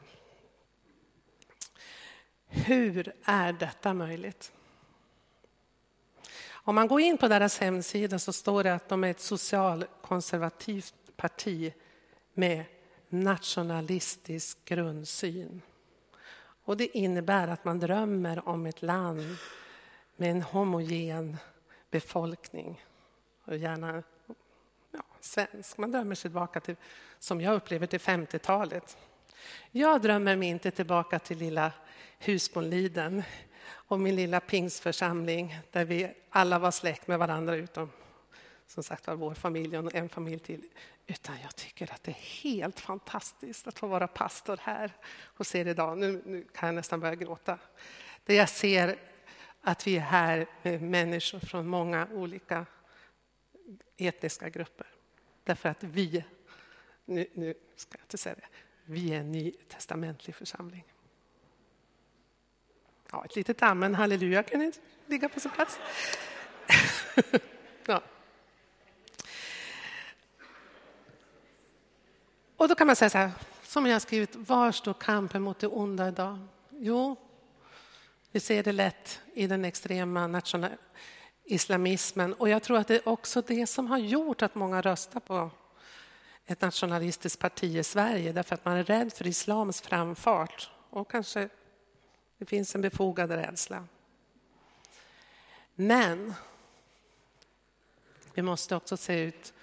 Hur 2.56 3.14
är 3.24 3.54
detta 3.54 3.94
möjligt? 3.94 4.52
Om 6.52 6.76
man 6.76 6.88
går 6.88 7.02
in 7.02 7.18
på 7.18 7.28
deras 7.28 7.60
hemsida 7.60 8.20
så 8.20 8.34
står 8.34 8.64
det 8.64 8.74
att 8.74 8.90
de 8.90 9.04
är 9.04 9.12
ett 9.12 9.20
socialkonservativt 9.20 10.96
parti 11.16 11.74
med 12.34 12.64
nationalistisk 13.10 14.66
grundsyn. 14.66 15.62
Och 16.64 16.78
det 16.78 16.98
innebär 16.98 17.48
att 17.48 17.66
man 17.66 17.80
drömmer 17.80 18.48
om 18.48 18.66
ett 18.66 18.82
land 18.82 19.38
med 20.16 20.32
en 20.32 20.42
homogen 20.42 21.38
befolkning. 21.92 22.86
Och 23.46 23.58
gärna 23.58 24.04
ja, 24.92 25.04
svensk. 25.20 25.78
Man 25.78 25.92
drömmer 25.92 26.16
sig 26.16 26.22
tillbaka 26.22 26.60
till, 26.60 26.76
som 27.20 27.42
jag 27.42 27.56
upplever, 27.56 27.88
till 27.88 28.00
50-talet. 28.00 28.98
Jag 29.72 30.02
drömmer 30.02 30.36
mig 30.36 30.50
inte 30.50 30.72
tillbaka 30.72 31.20
till 31.20 31.38
lilla 31.38 31.72
Husbondliden 32.20 33.24
och 33.66 34.00
min 34.00 34.16
lilla 34.16 34.40
pingsförsamling 34.40 35.60
där 35.72 35.86
vi 35.86 36.14
alla 36.30 36.60
var 36.60 36.72
släkt 36.72 37.08
med 37.08 37.20
varandra 37.20 37.56
utom 37.56 37.90
som 38.68 38.84
sagt 38.84 39.08
var 39.08 39.16
vår 39.16 39.34
familj 39.34 39.78
och 39.78 39.96
en 39.96 40.10
familj 40.10 40.40
till. 40.40 40.70
Utan 41.08 41.36
jag 41.42 41.56
tycker 41.56 41.94
att 41.94 42.04
det 42.04 42.12
är 42.12 42.44
helt 42.44 42.80
fantastiskt 42.80 43.68
att 43.68 43.80
få 43.80 43.88
vara 43.88 44.08
pastor 44.08 44.60
här 44.62 44.92
hos 45.38 45.56
er 45.56 45.68
idag. 45.68 45.98
Nu, 45.98 46.22
nu 46.26 46.48
kan 46.54 46.68
jag 46.68 46.76
nästan 46.76 47.00
börja 47.00 47.16
gråta. 47.16 47.60
Där 48.26 48.36
jag 48.36 48.50
ser 48.50 48.96
att 49.62 49.88
vi 49.88 49.96
är 49.96 50.02
här 50.02 50.48
med 50.62 50.82
människor 50.82 51.40
från 51.40 51.68
många 51.68 52.08
olika 52.12 52.66
etniska 53.98 54.50
grupper. 54.50 54.88
Därför 55.44 55.70
att 55.70 55.84
vi, 55.84 56.24
nu, 57.06 57.28
nu 57.34 57.54
ska 57.76 57.98
jag 57.98 58.04
inte 58.06 58.18
säga 58.18 58.36
det, 58.36 58.48
vi 58.86 59.14
är 59.14 59.20
en 59.20 59.32
nytestamentlig 59.32 60.36
församling. 60.36 60.86
Ja, 63.12 63.26
ett 63.26 63.36
litet 63.36 63.64
amen, 63.64 63.96
halleluja, 63.96 64.44
kan 64.44 64.62
inte 64.62 64.80
ligga 65.06 65.30
på 65.30 65.40
sin 65.40 65.52
plats. 65.52 65.80
ja. 67.86 68.02
Och 72.58 72.68
då 72.68 72.76
kan 72.76 72.88
man 72.88 72.96
säga 72.96 73.10
så 73.10 73.18
här, 73.18 73.32
som 73.64 73.86
jag 73.86 73.94
har 73.94 74.00
skrivit, 74.00 74.36
var 74.36 74.72
står 74.72 74.94
kampen 74.94 75.42
mot 75.42 75.60
det 75.60 75.68
onda 75.68 76.08
idag? 76.08 76.40
Jo, 76.70 77.16
vi 78.32 78.40
ser 78.40 78.64
det 78.64 78.72
lätt 78.72 79.22
i 79.34 79.48
den 79.48 79.66
extrema 79.66 80.28
nationella 80.28 80.78
islamismen 81.46 82.34
och 82.34 82.50
jag 82.50 82.64
tror 82.64 82.78
att 82.78 82.88
det 82.88 82.96
är 82.96 83.10
också 83.10 83.42
det 83.42 83.68
som 83.68 83.88
har 83.88 83.98
gjort 83.98 84.42
att 84.42 84.56
många 84.56 84.82
röstar 84.82 85.20
på 85.20 85.52
ett 86.46 86.62
nationalistiskt 86.62 87.40
parti 87.40 87.76
i 87.76 87.84
Sverige 87.84 88.32
därför 88.32 88.56
att 88.56 88.66
man 88.66 88.78
är 88.78 88.84
rädd 88.84 89.14
för 89.14 89.28
islams 89.28 89.82
framfart 89.82 90.72
och 90.90 91.12
kanske 91.12 91.50
det 92.38 92.46
finns 92.46 92.76
en 92.76 92.82
befogad 92.82 93.32
rädsla. 93.32 93.88
Men 95.76 96.34
vi 98.34 98.42
måste 98.42 98.76
också 98.76 98.98
se 98.98 99.20
ut 99.20 99.54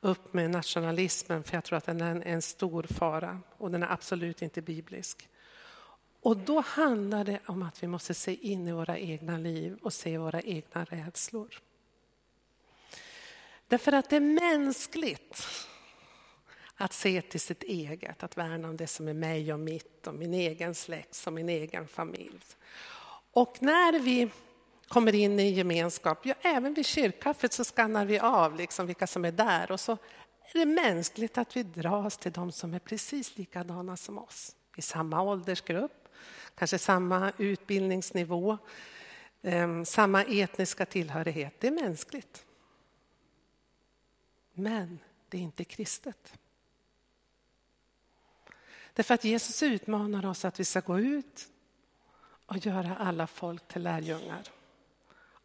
upp 0.00 0.34
med 0.34 0.50
nationalismen 0.50 1.44
för 1.44 1.54
jag 1.54 1.64
tror 1.64 1.78
att 1.78 1.86
den 1.86 2.00
är 2.00 2.22
en 2.26 2.42
stor 2.42 2.82
fara 2.82 3.40
och 3.58 3.70
den 3.70 3.82
är 3.82 3.92
absolut 3.92 4.42
inte 4.42 4.62
biblisk. 4.62 5.28
Och 6.20 6.36
då 6.36 6.60
handlar 6.60 7.24
det 7.24 7.40
om 7.46 7.62
att 7.62 7.82
vi 7.82 7.86
måste 7.86 8.14
se 8.14 8.34
in 8.34 8.68
i 8.68 8.72
våra 8.72 8.98
egna 8.98 9.38
liv 9.38 9.78
och 9.82 9.92
se 9.92 10.18
våra 10.18 10.40
egna 10.40 10.84
rädslor. 10.84 11.60
Därför 13.68 13.92
att 13.92 14.10
det 14.10 14.16
är 14.16 14.20
mänskligt 14.20 15.46
att 16.76 16.92
se 16.92 17.22
till 17.22 17.40
sitt 17.40 17.62
eget, 17.62 18.22
att 18.22 18.36
värna 18.36 18.68
om 18.68 18.76
det 18.76 18.86
som 18.86 19.08
är 19.08 19.14
mig 19.14 19.52
och 19.52 19.60
mitt 19.60 20.06
och 20.06 20.14
min 20.14 20.34
egen 20.34 20.74
släkt 20.74 21.26
och 21.26 21.32
min 21.32 21.48
egen 21.48 21.88
familj. 21.88 22.40
Och 23.32 23.56
när 23.60 23.98
vi 23.98 24.30
kommer 24.88 25.14
in 25.14 25.40
i 25.40 25.50
gemenskap, 25.50 26.26
ja, 26.26 26.34
även 26.40 26.74
vid 26.74 26.86
kyrkkaffet 26.86 27.52
så 27.52 27.64
skannar 27.64 28.04
vi 28.04 28.18
av 28.18 28.56
liksom 28.56 28.86
vilka 28.86 29.06
som 29.06 29.24
är 29.24 29.32
där 29.32 29.70
och 29.70 29.80
så 29.80 29.92
är 30.54 30.58
det 30.58 30.66
mänskligt 30.66 31.38
att 31.38 31.56
vi 31.56 31.62
dras 31.62 32.18
till 32.18 32.32
de 32.32 32.52
som 32.52 32.74
är 32.74 32.78
precis 32.78 33.38
likadana 33.38 33.96
som 33.96 34.18
oss 34.18 34.56
i 34.76 34.82
samma 34.82 35.22
åldersgrupp, 35.22 36.08
kanske 36.54 36.78
samma 36.78 37.32
utbildningsnivå, 37.38 38.58
ehm, 39.42 39.84
samma 39.84 40.24
etniska 40.24 40.86
tillhörighet. 40.86 41.54
Det 41.60 41.66
är 41.66 41.72
mänskligt. 41.72 42.44
Men 44.52 44.98
det 45.28 45.38
är 45.38 45.42
inte 45.42 45.64
kristet. 45.64 46.38
Därför 48.94 49.14
att 49.14 49.24
Jesus 49.24 49.62
utmanar 49.62 50.26
oss 50.26 50.44
att 50.44 50.60
vi 50.60 50.64
ska 50.64 50.80
gå 50.80 51.00
ut 51.00 51.48
och 52.46 52.66
göra 52.66 52.96
alla 52.96 53.26
folk 53.26 53.68
till 53.68 53.82
lärjungar. 53.82 54.42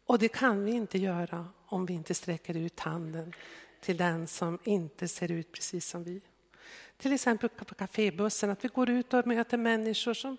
Och 0.06 0.18
det 0.18 0.28
kan 0.28 0.64
vi 0.64 0.70
inte 0.70 0.98
göra 0.98 1.48
om 1.66 1.86
vi 1.86 1.94
inte 1.94 2.14
sträcker 2.14 2.56
ut 2.56 2.80
handen 2.80 3.32
till 3.80 3.96
den 3.96 4.26
som 4.26 4.58
inte 4.64 5.08
ser 5.08 5.30
ut 5.30 5.52
precis 5.52 5.88
som 5.88 6.04
vi. 6.04 6.20
Till 6.96 7.12
exempel 7.12 7.48
på 7.48 7.74
kafébussen, 7.74 8.50
att 8.50 8.64
vi 8.64 8.68
går 8.68 8.90
ut 8.90 9.14
och 9.14 9.26
möter 9.26 9.58
människor 9.58 10.14
som 10.14 10.36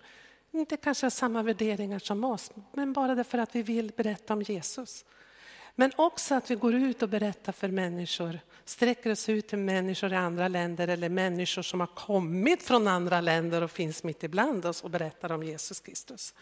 inte 0.50 0.76
kanske 0.76 1.06
har 1.06 1.10
samma 1.10 1.42
värderingar 1.42 1.98
som 1.98 2.24
oss, 2.24 2.50
men 2.72 2.92
bara 2.92 3.14
därför 3.14 3.38
att 3.38 3.56
vi 3.56 3.62
vill 3.62 3.92
berätta 3.96 4.34
om 4.34 4.42
Jesus. 4.42 5.04
Men 5.74 5.92
också 5.96 6.34
att 6.34 6.50
vi 6.50 6.54
går 6.54 6.74
ut 6.74 7.02
och 7.02 7.08
berättar 7.08 7.52
för 7.52 7.68
människor, 7.68 8.38
sträcker 8.64 9.10
oss 9.10 9.28
ut 9.28 9.48
till 9.48 9.58
människor 9.58 10.12
i 10.12 10.16
andra 10.16 10.48
länder 10.48 10.88
eller 10.88 11.08
människor 11.08 11.62
som 11.62 11.80
har 11.80 11.86
kommit 11.86 12.62
från 12.62 12.88
andra 12.88 13.20
länder 13.20 13.62
och 13.62 13.70
finns 13.70 14.04
mitt 14.04 14.24
ibland 14.24 14.66
oss 14.66 14.84
och 14.84 14.90
berättar 14.90 15.32
om 15.32 15.42
Jesus 15.42 15.80
Kristus. 15.80 16.34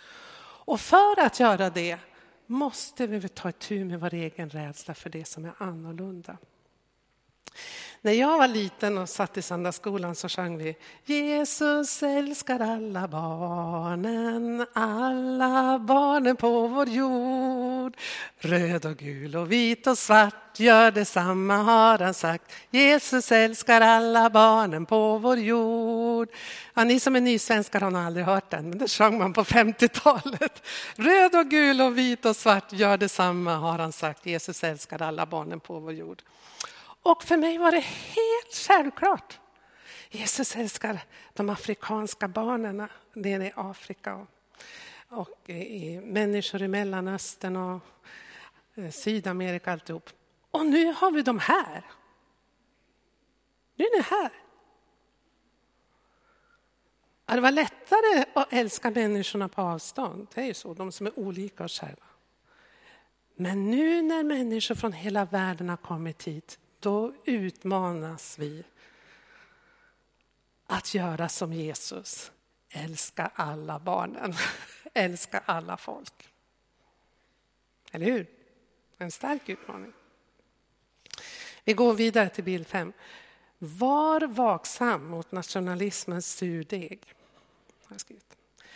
Och 0.64 0.80
för 0.80 1.20
att 1.20 1.40
göra 1.40 1.70
det 1.70 1.98
måste 2.46 3.06
vi 3.06 3.28
ta 3.28 3.48
itu 3.48 3.84
med 3.84 4.00
vår 4.00 4.14
egen 4.14 4.50
rädsla 4.50 4.94
för 4.94 5.10
det 5.10 5.24
som 5.24 5.44
är 5.44 5.52
annorlunda. 5.58 6.36
När 8.02 8.12
jag 8.12 8.38
var 8.38 8.48
liten 8.48 8.98
och 8.98 9.08
satt 9.08 9.36
i 9.36 9.42
söndagsskolan 9.42 10.14
så 10.14 10.28
sjöng 10.28 10.58
vi 10.58 10.76
Jesus 11.04 12.02
älskar 12.02 12.60
alla 12.60 13.08
barnen, 13.08 14.66
alla 14.72 15.78
barnen 15.78 16.36
på 16.36 16.66
vår 16.66 16.88
jord. 16.88 17.96
Röd 18.38 18.86
och 18.86 18.96
gul 18.96 19.36
och 19.36 19.52
vit 19.52 19.86
och 19.86 19.98
svart 19.98 20.60
gör 20.60 20.90
detsamma 20.90 21.56
har 21.56 21.98
han 21.98 22.14
sagt. 22.14 22.52
Jesus 22.70 23.32
älskar 23.32 23.80
alla 23.80 24.30
barnen 24.30 24.86
på 24.86 25.18
vår 25.18 25.38
jord. 25.38 26.28
Ja, 26.74 26.84
ni 26.84 27.00
som 27.00 27.16
är 27.16 27.20
nysvenskar 27.20 27.80
har 27.80 27.90
nog 27.90 28.02
aldrig 28.02 28.26
hört 28.26 28.50
den, 28.50 28.68
men 28.68 28.78
det 28.78 28.88
sjöng 28.88 29.18
man 29.18 29.32
på 29.32 29.44
50-talet. 29.44 30.62
Röd 30.96 31.34
och 31.34 31.50
gul 31.50 31.80
och 31.80 31.98
vit 31.98 32.24
och 32.24 32.36
svart 32.36 32.72
gör 32.72 32.96
detsamma 32.96 33.56
har 33.56 33.78
han 33.78 33.92
sagt. 33.92 34.26
Jesus 34.26 34.64
älskar 34.64 35.02
alla 35.02 35.26
barnen 35.26 35.60
på 35.60 35.78
vår 35.78 35.92
jord. 35.92 36.22
Och 37.02 37.22
för 37.22 37.36
mig 37.36 37.58
var 37.58 37.70
det 37.70 37.80
helt 37.80 38.54
självklart. 38.54 39.40
Jesus 40.10 40.56
älskar 40.56 41.00
de 41.32 41.50
afrikanska 41.50 42.28
barnen 42.28 42.88
nere 43.12 43.46
i 43.46 43.52
Afrika 43.56 44.14
och, 44.14 44.28
och 45.08 45.50
i 45.50 46.00
människor 46.00 46.62
i 46.62 46.68
Mellanöstern 46.68 47.56
och 47.56 47.80
eh, 48.74 48.90
Sydamerika 48.90 49.72
alltihop. 49.72 50.10
Och 50.50 50.66
nu 50.66 50.92
har 50.92 51.10
vi 51.10 51.22
dem 51.22 51.38
här. 51.38 51.84
Nu 53.76 53.84
är 53.84 53.96
ni 53.96 54.02
här. 54.02 54.32
det 57.26 57.40
var 57.40 57.50
lättare 57.50 58.24
att 58.34 58.52
älska 58.52 58.90
människorna 58.90 59.48
på 59.48 59.62
avstånd. 59.62 60.26
Det 60.34 60.40
är 60.40 60.46
ju 60.46 60.54
så, 60.54 60.74
de 60.74 60.92
som 60.92 61.06
är 61.06 61.18
olika 61.18 61.64
oss 61.64 61.80
själva. 61.80 62.06
Men 63.34 63.70
nu 63.70 64.02
när 64.02 64.22
människor 64.22 64.74
från 64.74 64.92
hela 64.92 65.24
världen 65.24 65.68
har 65.68 65.76
kommit 65.76 66.22
hit, 66.22 66.58
då 66.80 67.14
utmanas 67.24 68.38
vi 68.38 68.64
att 70.66 70.94
göra 70.94 71.28
som 71.28 71.52
Jesus. 71.52 72.32
Älska 72.68 73.30
alla 73.34 73.78
barnen, 73.78 74.34
älska 74.94 75.42
alla 75.44 75.76
folk. 75.76 76.28
Eller 77.92 78.06
hur? 78.06 78.26
En 78.98 79.10
stark 79.10 79.48
utmaning. 79.48 79.92
Vi 81.64 81.72
går 81.72 81.94
vidare 81.94 82.28
till 82.28 82.44
bild 82.44 82.66
fem. 82.66 82.92
Var 83.58 84.20
vaksam 84.20 85.06
mot 85.06 85.32
nationalismens 85.32 86.36
surdeg. 86.36 87.14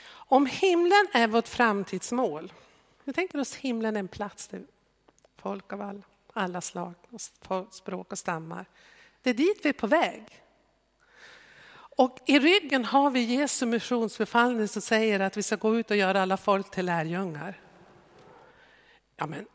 Om 0.06 0.46
himlen 0.46 1.06
är 1.12 1.28
vårt 1.28 1.48
framtidsmål, 1.48 2.52
vi 3.04 3.12
tänker 3.12 3.40
oss 3.40 3.54
himlen 3.54 3.96
en 3.96 4.08
plats 4.08 4.48
där 4.48 4.62
folk 5.36 5.72
av 5.72 5.82
alla 5.82 6.02
alla 6.34 6.60
slag, 6.60 6.94
språk 7.70 8.12
och 8.12 8.18
stammar. 8.18 8.66
Det 9.22 9.30
är 9.30 9.34
dit 9.34 9.60
vi 9.62 9.68
är 9.68 9.72
på 9.72 9.86
väg. 9.86 10.42
Och 11.96 12.18
i 12.26 12.38
ryggen 12.38 12.84
har 12.84 13.10
vi 13.10 13.20
Jesu 13.20 13.66
missionsbefallning 13.66 14.68
som 14.68 14.82
säger 14.82 15.20
att 15.20 15.36
vi 15.36 15.42
ska 15.42 15.56
gå 15.56 15.76
ut 15.76 15.90
och 15.90 15.96
göra 15.96 16.22
alla 16.22 16.36
folk 16.36 16.70
till 16.70 16.86
lärjungar. 16.86 17.60
Ja, 19.16 19.26
men 19.26 19.46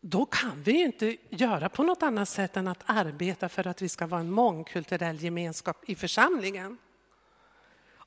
då 0.00 0.26
kan 0.26 0.62
vi 0.62 0.82
inte 0.82 1.16
göra 1.28 1.68
på 1.68 1.82
något 1.82 2.02
annat 2.02 2.28
sätt 2.28 2.56
än 2.56 2.68
att 2.68 2.82
arbeta 2.86 3.48
för 3.48 3.66
att 3.66 3.82
vi 3.82 3.88
ska 3.88 4.06
vara 4.06 4.20
en 4.20 4.30
mångkulturell 4.30 5.22
gemenskap 5.22 5.84
i 5.86 5.94
församlingen. 5.94 6.78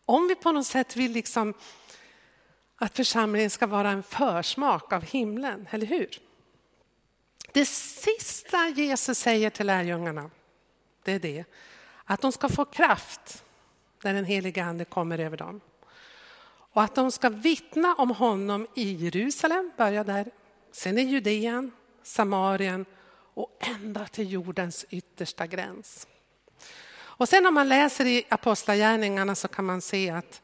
Om 0.05 0.27
vi 0.27 0.35
på 0.35 0.51
något 0.51 0.67
sätt 0.67 0.95
vill 0.95 1.11
liksom 1.11 1.53
att 2.75 2.95
församlingen 2.95 3.49
ska 3.49 3.67
vara 3.67 3.89
en 3.89 4.03
försmak 4.03 4.93
av 4.93 5.01
himlen, 5.01 5.67
eller 5.71 5.87
hur? 5.87 6.09
Det 7.51 7.65
sista 7.65 8.69
Jesus 8.69 9.19
säger 9.19 9.49
till 9.49 9.67
lärjungarna, 9.67 10.29
det 11.03 11.11
är 11.11 11.19
det 11.19 11.45
att 12.05 12.21
de 12.21 12.31
ska 12.31 12.49
få 12.49 12.65
kraft 12.65 13.43
när 14.03 14.13
den 14.13 14.25
heliga 14.25 14.65
Ande 14.65 14.85
kommer 14.85 15.19
över 15.19 15.37
dem. 15.37 15.61
Och 16.73 16.83
att 16.83 16.95
de 16.95 17.11
ska 17.11 17.29
vittna 17.29 17.95
om 17.95 18.11
honom 18.11 18.67
i 18.75 18.91
Jerusalem, 18.91 19.71
börja 19.77 20.03
där, 20.03 20.31
sen 20.71 20.97
i 20.97 21.01
Judeen, 21.01 21.71
Samarien 22.03 22.85
och 23.33 23.57
ända 23.59 24.05
till 24.05 24.31
jordens 24.31 24.85
yttersta 24.89 25.47
gräns. 25.47 26.07
Och 26.93 27.29
sen 27.29 27.45
om 27.45 27.53
man 27.53 27.69
läser 27.69 28.05
i 28.05 28.23
Apostlagärningarna 28.29 29.35
så 29.35 29.47
kan 29.47 29.65
man 29.65 29.81
se 29.81 30.09
att 30.09 30.41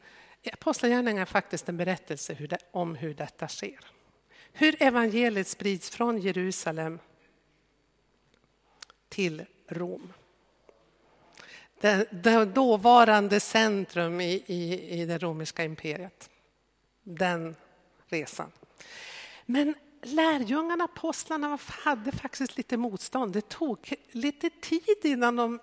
Apostlagärningarna 0.52 1.20
är 1.20 1.26
faktiskt 1.26 1.68
en 1.68 1.76
berättelse 1.76 2.58
om 2.70 2.94
hur 2.94 3.14
detta 3.14 3.48
sker. 3.48 3.97
Hur 4.60 4.82
evangeliet 4.82 5.48
sprids 5.48 5.90
från 5.90 6.18
Jerusalem 6.18 6.98
till 9.08 9.44
Rom. 9.68 10.12
Det, 11.80 12.08
det 12.10 12.44
dåvarande 12.44 13.40
centrum 13.40 14.20
i, 14.20 14.42
i, 14.46 14.90
i 15.00 15.06
det 15.06 15.18
romerska 15.18 15.64
imperiet. 15.64 16.30
Den 17.02 17.56
resan. 18.06 18.52
Men 19.46 19.74
lärjungarna, 20.02 20.84
apostlarna, 20.84 21.58
hade 21.62 22.12
faktiskt 22.12 22.56
lite 22.56 22.76
motstånd. 22.76 23.32
Det 23.32 23.48
tog 23.48 23.92
lite 24.10 24.50
tid 24.50 24.98
innan 25.02 25.36
de 25.36 25.60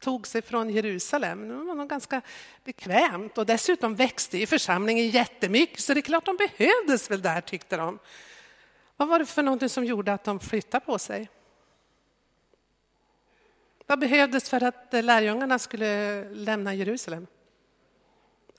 tog 0.00 0.26
sig 0.26 0.42
från 0.42 0.70
Jerusalem. 0.70 1.48
Det 1.48 1.54
var 1.54 1.74
nog 1.74 1.88
ganska 1.88 2.22
bekvämt 2.64 3.38
och 3.38 3.46
dessutom 3.46 3.94
växte 3.94 4.38
ju 4.38 4.46
församlingen 4.46 5.08
jättemycket 5.08 5.80
så 5.80 5.94
det 5.94 6.00
är 6.00 6.02
klart 6.02 6.24
de 6.24 6.36
behövdes 6.36 7.10
väl 7.10 7.22
där 7.22 7.40
tyckte 7.40 7.76
de. 7.76 7.98
Vad 8.96 9.08
var 9.08 9.18
det 9.18 9.26
för 9.26 9.42
någonting 9.42 9.68
som 9.68 9.84
gjorde 9.84 10.12
att 10.12 10.24
de 10.24 10.40
flyttade 10.40 10.86
på 10.86 10.98
sig? 10.98 11.28
Vad 13.86 13.98
behövdes 13.98 14.50
för 14.50 14.62
att 14.62 14.88
lärjungarna 14.92 15.58
skulle 15.58 16.24
lämna 16.30 16.74
Jerusalem? 16.74 17.26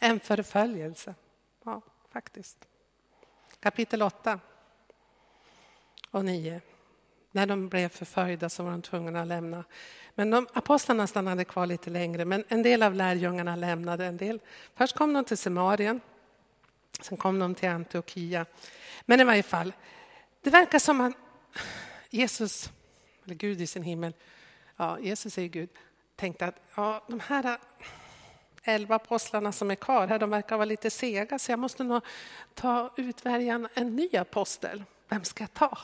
En 0.02 0.20
förföljelse. 0.20 1.16
Ja, 1.64 1.82
faktiskt. 2.10 2.68
Kapitel 3.60 4.02
8 4.02 4.40
och 6.12 6.26
9. 6.26 6.62
När 7.32 7.46
de 7.46 7.70
blev 7.70 7.90
förföljda 7.90 8.50
så 8.50 8.64
var 8.64 8.72
de 8.72 8.82
tvungna 8.82 9.22
att 9.22 9.28
lämna. 9.28 9.64
Men 10.16 10.30
de, 10.30 10.48
apostlarna 10.54 11.08
stannade 11.08 11.46
kvar 11.46 11.66
lite 11.66 11.90
längre, 11.90 12.26
men 12.26 12.44
en 12.48 12.64
del 12.64 12.84
av 12.84 12.96
lärjungarna 12.96 13.56
lämnade. 13.56 14.06
en 14.06 14.18
del. 14.18 14.40
Först 14.76 14.96
kom 14.96 15.14
de 15.14 15.26
till 15.26 15.38
Samarien, 15.38 16.02
sen 17.02 17.18
kom 17.18 17.40
de 17.40 17.56
till 17.56 17.70
Antiochia. 17.70 18.46
Men 19.06 19.20
i 19.20 19.24
varje 19.24 19.44
fall, 19.44 19.74
det 20.42 20.50
verkar 20.50 20.80
som 20.80 21.02
att 21.02 21.14
Jesus, 22.10 22.72
eller 23.26 23.36
Gud 23.36 23.62
i 23.62 23.68
sin 23.68 23.84
himmel, 23.84 24.14
ja, 24.78 25.00
Jesus 25.00 25.38
är 25.38 25.42
ju 25.42 25.48
Gud, 25.48 25.70
tänkte 26.16 26.46
att 26.46 26.56
ja, 26.76 27.04
de 27.08 27.20
här 27.20 27.58
elva 28.64 28.96
apostlarna 28.96 29.52
som 29.52 29.72
är 29.72 29.76
kvar 29.76 30.08
här, 30.08 30.20
de 30.20 30.30
verkar 30.30 30.58
vara 30.58 30.66
lite 30.66 30.90
sega, 30.90 31.40
så 31.40 31.52
jag 31.52 31.60
måste 31.60 31.84
nog 31.84 32.04
ta 32.54 32.94
utvälja 32.98 33.70
en 33.74 33.96
ny 33.96 34.18
apostel. 34.18 34.84
Vem 35.10 35.24
ska 35.24 35.44
jag 35.44 35.54
ta? 35.54 35.78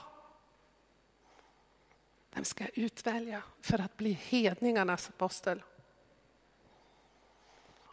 Vem 2.37 2.45
ska 2.45 2.63
jag 2.63 2.77
utvälja 2.77 3.43
för 3.61 3.81
att 3.81 3.97
bli 3.97 4.11
hedningarnas 4.11 5.09
apostel? 5.09 5.63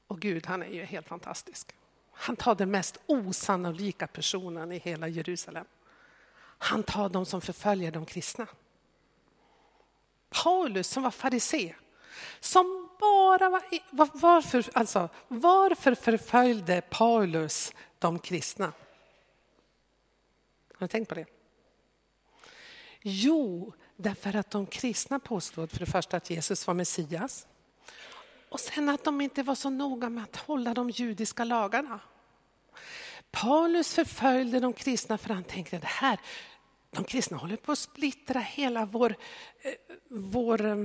Och 0.07 0.21
Gud, 0.21 0.47
han 0.47 0.63
är 0.63 0.69
ju 0.69 0.85
helt 0.85 1.09
fantastisk. 1.09 1.75
Han 2.13 2.37
tar 2.37 2.55
den 2.55 2.71
mest 2.71 3.01
osannolika 3.07 4.07
personen 4.07 4.73
i 4.73 4.79
hela 4.79 5.09
Jerusalem. 5.09 5.67
Han 6.39 6.83
tar 6.83 7.09
de 7.09 7.27
som 7.27 7.41
förföljer 7.41 7.91
de 7.91 8.07
kristna. 8.07 8.47
Paulus 10.31 10.89
som 10.89 11.03
var 11.03 11.11
farisé, 11.11 11.75
som 12.41 12.89
bara 13.01 13.51
var... 13.51 13.63
Varför, 14.13 14.65
alltså, 14.73 15.09
varför 15.29 15.95
förföljde 15.95 16.83
Paulus 16.91 17.73
de 17.99 18.19
kristna? 18.19 18.73
Har 20.75 20.81
ni 20.81 20.89
tänkt 20.89 21.09
på 21.09 21.15
det? 21.15 21.27
Jo, 23.03 23.73
därför 23.97 24.37
att 24.37 24.51
de 24.51 24.67
kristna 24.67 25.19
påstod 25.19 25.71
för 25.71 25.79
det 25.79 25.87
första 25.87 26.17
att 26.17 26.31
Jesus 26.31 26.67
var 26.67 26.75
Messias 26.75 27.47
och 28.49 28.61
sen 28.61 28.89
att 28.89 29.05
de 29.05 29.21
inte 29.21 29.43
var 29.43 29.55
så 29.55 29.71
noga 29.71 30.09
med 30.09 30.25
att 30.25 30.37
hålla 30.37 30.75
de 30.75 30.91
judiska 30.91 31.45
lagarna. 31.45 32.01
Paulus 33.31 33.95
förföljde 33.95 34.61
de 34.61 34.73
kristna 34.73 35.19
för 35.19 35.35
han 35.35 35.45
tänkte 35.45 35.79
det 35.79 35.87
här, 35.87 36.21
de 36.91 37.05
kristna 37.05 37.37
håller 37.37 37.57
på 37.57 37.73
att 37.73 37.79
splittra 37.79 38.41
hela 38.41 38.85
vår, 38.85 39.17
eh, 39.61 39.73
vår 40.09 40.65
eh, 40.65 40.77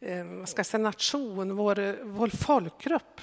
eh, 0.00 0.24
vad 0.24 0.48
ska 0.48 0.58
jag 0.58 0.66
säga, 0.66 0.82
nation, 0.82 1.56
vår, 1.56 2.04
vår 2.04 2.28
folkgrupp. 2.28 3.20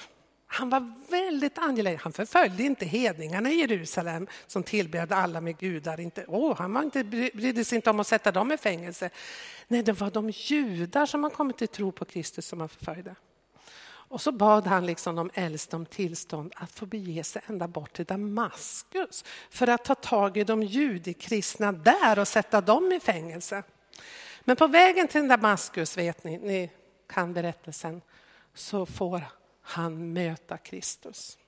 Han 0.52 0.70
var 0.70 0.92
väldigt 1.10 1.58
angelägen. 1.58 2.00
Han 2.02 2.12
förföljde 2.12 2.62
inte 2.62 2.86
hedningarna 2.86 3.50
i 3.50 3.54
Jerusalem 3.54 4.26
som 4.46 4.62
tillbedde 4.62 5.16
alla 5.16 5.40
med 5.40 5.58
gudar. 5.58 6.00
Inte, 6.00 6.24
oh, 6.28 6.56
han 6.56 6.72
var 6.72 6.82
inte, 6.82 7.04
brydde 7.04 7.64
sig 7.64 7.76
inte 7.76 7.90
om 7.90 8.00
att 8.00 8.06
sätta 8.06 8.32
dem 8.32 8.52
i 8.52 8.56
fängelse. 8.56 9.10
Nej, 9.68 9.82
det 9.82 9.92
var 9.92 10.10
de 10.10 10.30
judar 10.30 11.06
som 11.06 11.22
har 11.22 11.30
kommit 11.30 11.58
till 11.58 11.68
tro 11.68 11.92
på 11.92 12.04
Kristus 12.04 12.46
som 12.46 12.60
han 12.60 12.68
förföljde. 12.68 13.14
Och 13.82 14.20
så 14.20 14.32
bad 14.32 14.66
han 14.66 14.86
liksom 14.86 15.16
de 15.16 15.30
äldste 15.34 15.76
om 15.76 15.86
tillstånd 15.86 16.52
att 16.56 16.72
få 16.72 16.86
bege 16.86 17.24
sig 17.24 17.42
ända 17.46 17.68
bort 17.68 17.92
till 17.92 18.04
Damaskus 18.04 19.24
för 19.50 19.66
att 19.66 19.84
ta 19.84 19.94
tag 19.94 20.36
i 20.36 20.44
de 20.44 20.62
judikristna 20.62 21.72
där 21.72 22.18
och 22.18 22.28
sätta 22.28 22.60
dem 22.60 22.92
i 22.92 23.00
fängelse. 23.00 23.62
Men 24.40 24.56
på 24.56 24.66
vägen 24.66 25.08
till 25.08 25.28
Damaskus, 25.28 25.98
vet 25.98 26.24
ni, 26.24 26.38
ni 26.38 26.70
kan 27.06 27.32
berättelsen, 27.32 28.02
så 28.54 28.86
får 28.86 29.22
han 29.70 30.12
möta 30.12 30.58
Kristus. 30.58 31.38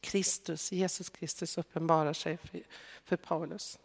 Kristus, 0.00 0.72
Jesus 0.72 1.10
Kristus 1.10 1.58
uppenbarar 1.58 2.12
sig 2.12 2.36
för, 2.36 2.62
för 3.04 3.16
Paulus. 3.16 3.78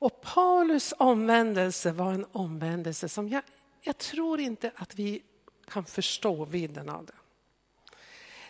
Och 0.00 0.20
Paulus 0.20 0.94
omvändelse 0.98 1.92
var 1.92 2.12
en 2.12 2.26
omvändelse 2.32 3.08
som 3.08 3.28
jag, 3.28 3.42
jag 3.80 3.98
tror 3.98 4.40
inte 4.40 4.72
att 4.76 4.94
vi 4.94 5.22
kan 5.68 5.84
förstå 5.84 6.44
vidden 6.44 6.88
av 6.88 7.06
det. 7.06 7.12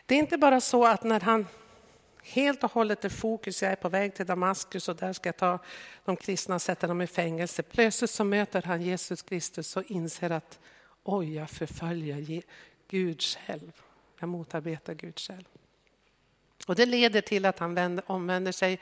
Det 0.06 0.14
är 0.14 0.18
inte 0.18 0.38
bara 0.38 0.60
så 0.60 0.86
att 0.86 1.02
när 1.02 1.20
han 1.20 1.46
helt 2.22 2.64
och 2.64 2.72
hållet 2.72 3.04
är 3.04 3.08
fokus, 3.08 3.62
jag 3.62 3.72
är 3.72 3.76
på 3.76 3.88
väg 3.88 4.14
till 4.14 4.26
Damaskus 4.26 4.88
och 4.88 4.96
där 4.96 5.12
ska 5.12 5.28
jag 5.28 5.36
ta 5.36 5.58
de 6.04 6.16
kristna 6.16 6.54
och 6.54 6.62
sätta 6.62 6.86
dem 6.86 7.02
i 7.02 7.06
fängelse. 7.06 7.62
Plötsligt 7.62 8.10
så 8.10 8.24
möter 8.24 8.62
han 8.62 8.82
Jesus 8.82 9.22
Kristus 9.22 9.76
och 9.76 9.90
inser 9.90 10.30
att 10.30 10.58
oj, 11.02 11.34
jag 11.34 11.50
förföljer 11.50 12.42
Gud 12.90 13.22
själv. 13.22 13.72
Jag 14.18 14.28
motarbetar 14.28 14.94
Gud 14.94 15.18
själv. 15.18 15.44
Och 16.66 16.74
det 16.74 16.86
leder 16.86 17.20
till 17.20 17.44
att 17.44 17.58
han 17.58 18.00
omvänder 18.06 18.52
sig 18.52 18.80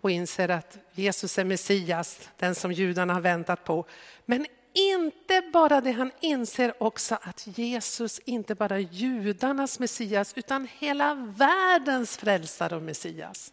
och 0.00 0.10
inser 0.10 0.48
att 0.48 0.78
Jesus 0.92 1.38
är 1.38 1.44
Messias, 1.44 2.30
den 2.36 2.54
som 2.54 2.72
judarna 2.72 3.14
har 3.14 3.20
väntat 3.20 3.64
på. 3.64 3.84
Men 4.26 4.46
inte 4.72 5.50
bara 5.52 5.80
det, 5.80 5.92
han 5.92 6.12
inser 6.20 6.82
också 6.82 7.18
att 7.22 7.58
Jesus 7.58 8.18
inte 8.18 8.54
bara 8.54 8.74
är 8.74 8.88
judarnas 8.90 9.78
Messias 9.78 10.32
utan 10.36 10.68
hela 10.78 11.14
världens 11.14 12.16
frälsare 12.16 12.76
och 12.76 12.82
Messias. 12.82 13.52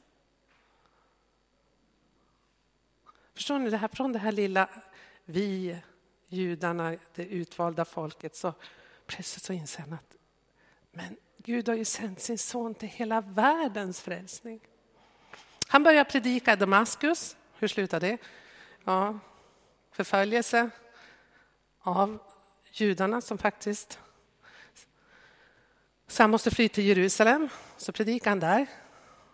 Förstår 3.34 3.60
ni, 3.60 3.70
det 3.70 3.78
här, 3.78 3.88
från 3.88 4.14
det 4.14 4.20
här 4.20 4.32
lilla 4.32 4.70
vi, 5.26 5.78
judarna, 6.28 6.96
det 7.16 7.26
utvalda 7.26 7.86
folket, 7.86 8.36
så 8.36 8.54
plötsligt 9.08 9.44
så 9.44 9.54
inser 9.54 9.82
han 9.82 9.94
att 9.94 10.18
men 10.92 11.18
Gud 11.38 11.68
har 11.68 11.76
ju 11.76 11.86
sänt 11.86 12.20
sin 12.20 12.38
son 12.38 12.76
till 12.76 12.90
hela 12.90 13.22
världens 13.22 14.02
frälsning. 14.02 14.60
Han 15.68 15.84
börjar 15.84 16.04
predika 16.04 16.54
i 16.54 16.56
Damaskus. 16.56 17.36
Hur 17.60 17.68
slutar 17.68 18.00
det? 18.00 18.18
Ja, 18.84 19.20
förföljelse 19.92 20.70
av 21.80 22.20
judarna 22.72 23.22
som 23.22 23.38
faktiskt... 23.38 24.00
Så 26.08 26.24
han 26.24 26.32
måste 26.32 26.52
fly 26.52 26.70
till 26.70 26.86
Jerusalem, 26.86 27.50
så 27.78 27.92
predikar 27.92 28.32
han 28.32 28.40
där. 28.40 28.68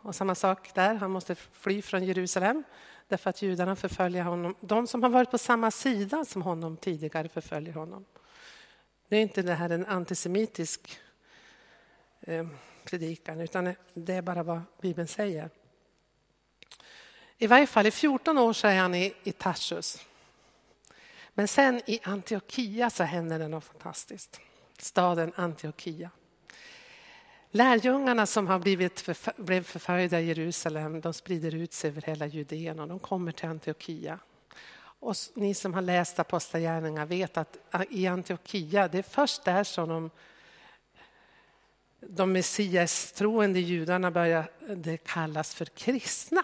Och 0.02 0.16
samma 0.16 0.36
sak 0.36 0.74
där, 0.76 0.96
han 0.96 1.12
måste 1.12 1.36
fly 1.36 1.82
från 1.82 2.04
Jerusalem 2.04 2.64
därför 3.08 3.30
att 3.30 3.42
judarna 3.42 3.76
förföljer 3.76 4.24
honom. 4.24 4.56
De 4.60 4.88
som 4.88 5.04
har 5.04 5.10
varit 5.10 5.32
på 5.32 5.38
samma 5.38 5.72
sida 5.72 6.26
som 6.26 6.42
honom 6.42 6.78
tidigare 6.78 7.30
förföljer 7.30 7.74
honom. 7.74 8.06
Nu 9.08 9.18
är 9.18 9.22
inte 9.22 9.42
det 9.42 9.54
här 9.54 9.70
en 9.70 9.86
antisemitisk 9.86 11.00
eh, 12.22 12.48
predikan, 12.84 13.42
utan 13.42 13.76
det 13.94 14.14
är 14.14 14.22
bara 14.22 14.44
vad 14.44 14.62
Bibeln 14.82 15.08
säger. 15.08 15.50
I 17.38 17.48
varje 17.48 17.68
fall 17.68 17.86
i 17.88 17.92
14 17.92 18.38
år 18.38 18.54
så 18.54 18.68
är 18.68 18.78
han 18.78 18.96
i, 18.96 19.14
i 19.24 19.32
Tarsus. 19.32 20.06
Men 21.34 21.48
sen 21.48 21.82
i 21.86 22.00
Antiochia 22.04 22.90
så 22.90 23.04
händer 23.04 23.40
det 23.40 23.48
något 23.48 23.64
fantastiskt. 23.64 24.40
Staden 24.78 25.34
Antiochia. 25.36 26.10
Lärjungarna 27.52 28.26
som 28.26 28.48
har 28.48 28.60
blivit 28.60 29.00
förf 29.00 29.30
blev 29.38 29.64
förföljda 29.64 30.20
i 30.20 30.26
Jerusalem, 30.26 31.02
de 31.02 31.14
sprider 31.14 31.56
ut 31.56 31.74
sig 31.74 31.88
över 31.88 32.02
hela 32.02 32.26
Judeen 32.26 32.80
och 32.80 32.88
de 32.88 33.00
kommer 33.00 33.32
till 33.32 33.50
Antiochia. 33.50 34.20
Och 35.04 35.16
ni 35.34 35.54
som 35.54 35.74
har 35.74 35.82
läst 35.82 36.20
Apostlagärningarna 36.20 37.06
vet 37.06 37.38
att 37.38 37.58
ah, 37.72 37.84
i 37.90 38.08
Antiochia, 38.08 38.88
det 38.88 38.98
är 38.98 39.04
först 39.04 39.44
där 39.44 39.64
som 39.64 39.90
de, 39.90 40.10
de 42.00 42.32
messias-troende 42.32 43.60
judarna 43.60 44.12
började 44.12 44.98
kallas 44.98 45.56
för 45.56 45.66
kristna. 45.66 46.44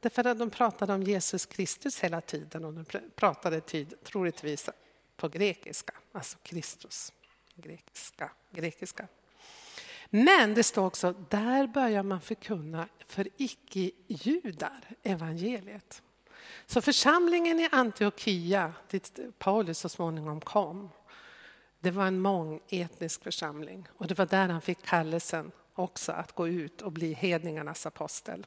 Därför 0.00 0.26
att 0.26 0.38
de 0.38 0.50
pratade 0.50 0.92
om 0.94 1.02
Jesus 1.02 1.46
Kristus 1.46 2.00
hela 2.00 2.20
tiden 2.20 2.64
och 2.64 2.72
de 2.72 2.84
pratade 3.14 3.60
tid, 3.60 3.94
troligtvis 4.04 4.70
på 5.16 5.28
grekiska, 5.28 5.94
alltså 6.12 6.38
Kristus. 6.42 7.12
Grekiska, 7.54 8.30
grekiska. 8.50 9.08
Men 10.10 10.54
det 10.54 10.62
står 10.62 10.86
också, 10.86 11.14
där 11.28 11.66
börjar 11.66 12.02
man 12.02 12.20
förkunna 12.20 12.88
för 13.06 13.28
icke-judar 13.36 14.80
evangeliet. 15.02 16.02
Så 16.66 16.80
församlingen 16.80 17.60
i 17.60 17.68
Antiochia, 17.72 18.72
dit 18.90 19.18
Paulus 19.38 19.78
så 19.78 19.88
småningom 19.88 20.40
kom, 20.40 20.90
det 21.80 21.90
var 21.90 22.06
en 22.06 22.20
mångetnisk 22.20 23.22
församling 23.22 23.88
och 23.96 24.06
det 24.06 24.18
var 24.18 24.26
där 24.26 24.48
han 24.48 24.62
fick 24.62 24.82
kallelsen 24.82 25.52
också 25.74 26.12
att 26.12 26.32
gå 26.32 26.48
ut 26.48 26.82
och 26.82 26.92
bli 26.92 27.12
hedningarnas 27.12 27.86
apostel. 27.86 28.46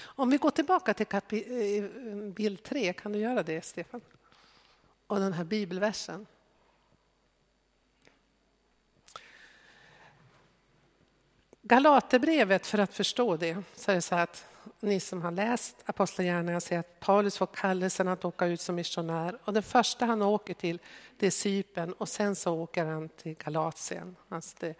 Om 0.00 0.30
vi 0.30 0.36
går 0.36 0.50
tillbaka 0.50 0.94
till 0.94 1.06
eh, 1.12 1.84
bild 2.32 2.62
3, 2.62 2.92
kan 2.92 3.12
du 3.12 3.18
göra 3.18 3.42
det 3.42 3.64
Stefan? 3.64 4.00
Och 5.06 5.20
den 5.20 5.32
här 5.32 5.44
bibelversen. 5.44 6.26
Galaterbrevet, 11.62 12.66
för 12.66 12.78
att 12.78 12.94
förstå 12.94 13.36
det, 13.36 13.62
så 13.74 13.90
är 13.90 13.94
det 13.94 14.02
så 14.02 14.14
att 14.14 14.51
ni 14.80 15.00
som 15.00 15.22
har 15.22 15.30
läst 15.30 15.76
Apostlagärningarna 15.86 16.60
ser 16.60 16.78
att 16.78 17.00
Paulus 17.00 17.38
får 17.38 17.46
kallelsen 17.46 18.08
att 18.08 18.24
åka 18.24 18.46
ut 18.46 18.60
som 18.60 18.74
missionär. 18.74 19.38
Och 19.44 19.52
den 19.52 19.62
första 19.62 20.06
han 20.06 20.22
åker 20.22 20.54
till 20.54 20.78
det 21.16 21.26
är 21.26 21.30
Cypern 21.30 21.92
och 21.92 22.08
sen 22.08 22.36
så 22.36 22.54
åker 22.54 22.84
han 22.84 23.08
till 23.08 23.34
Galatien 23.34 24.16
alltså 24.28 24.56
det, 24.60 24.74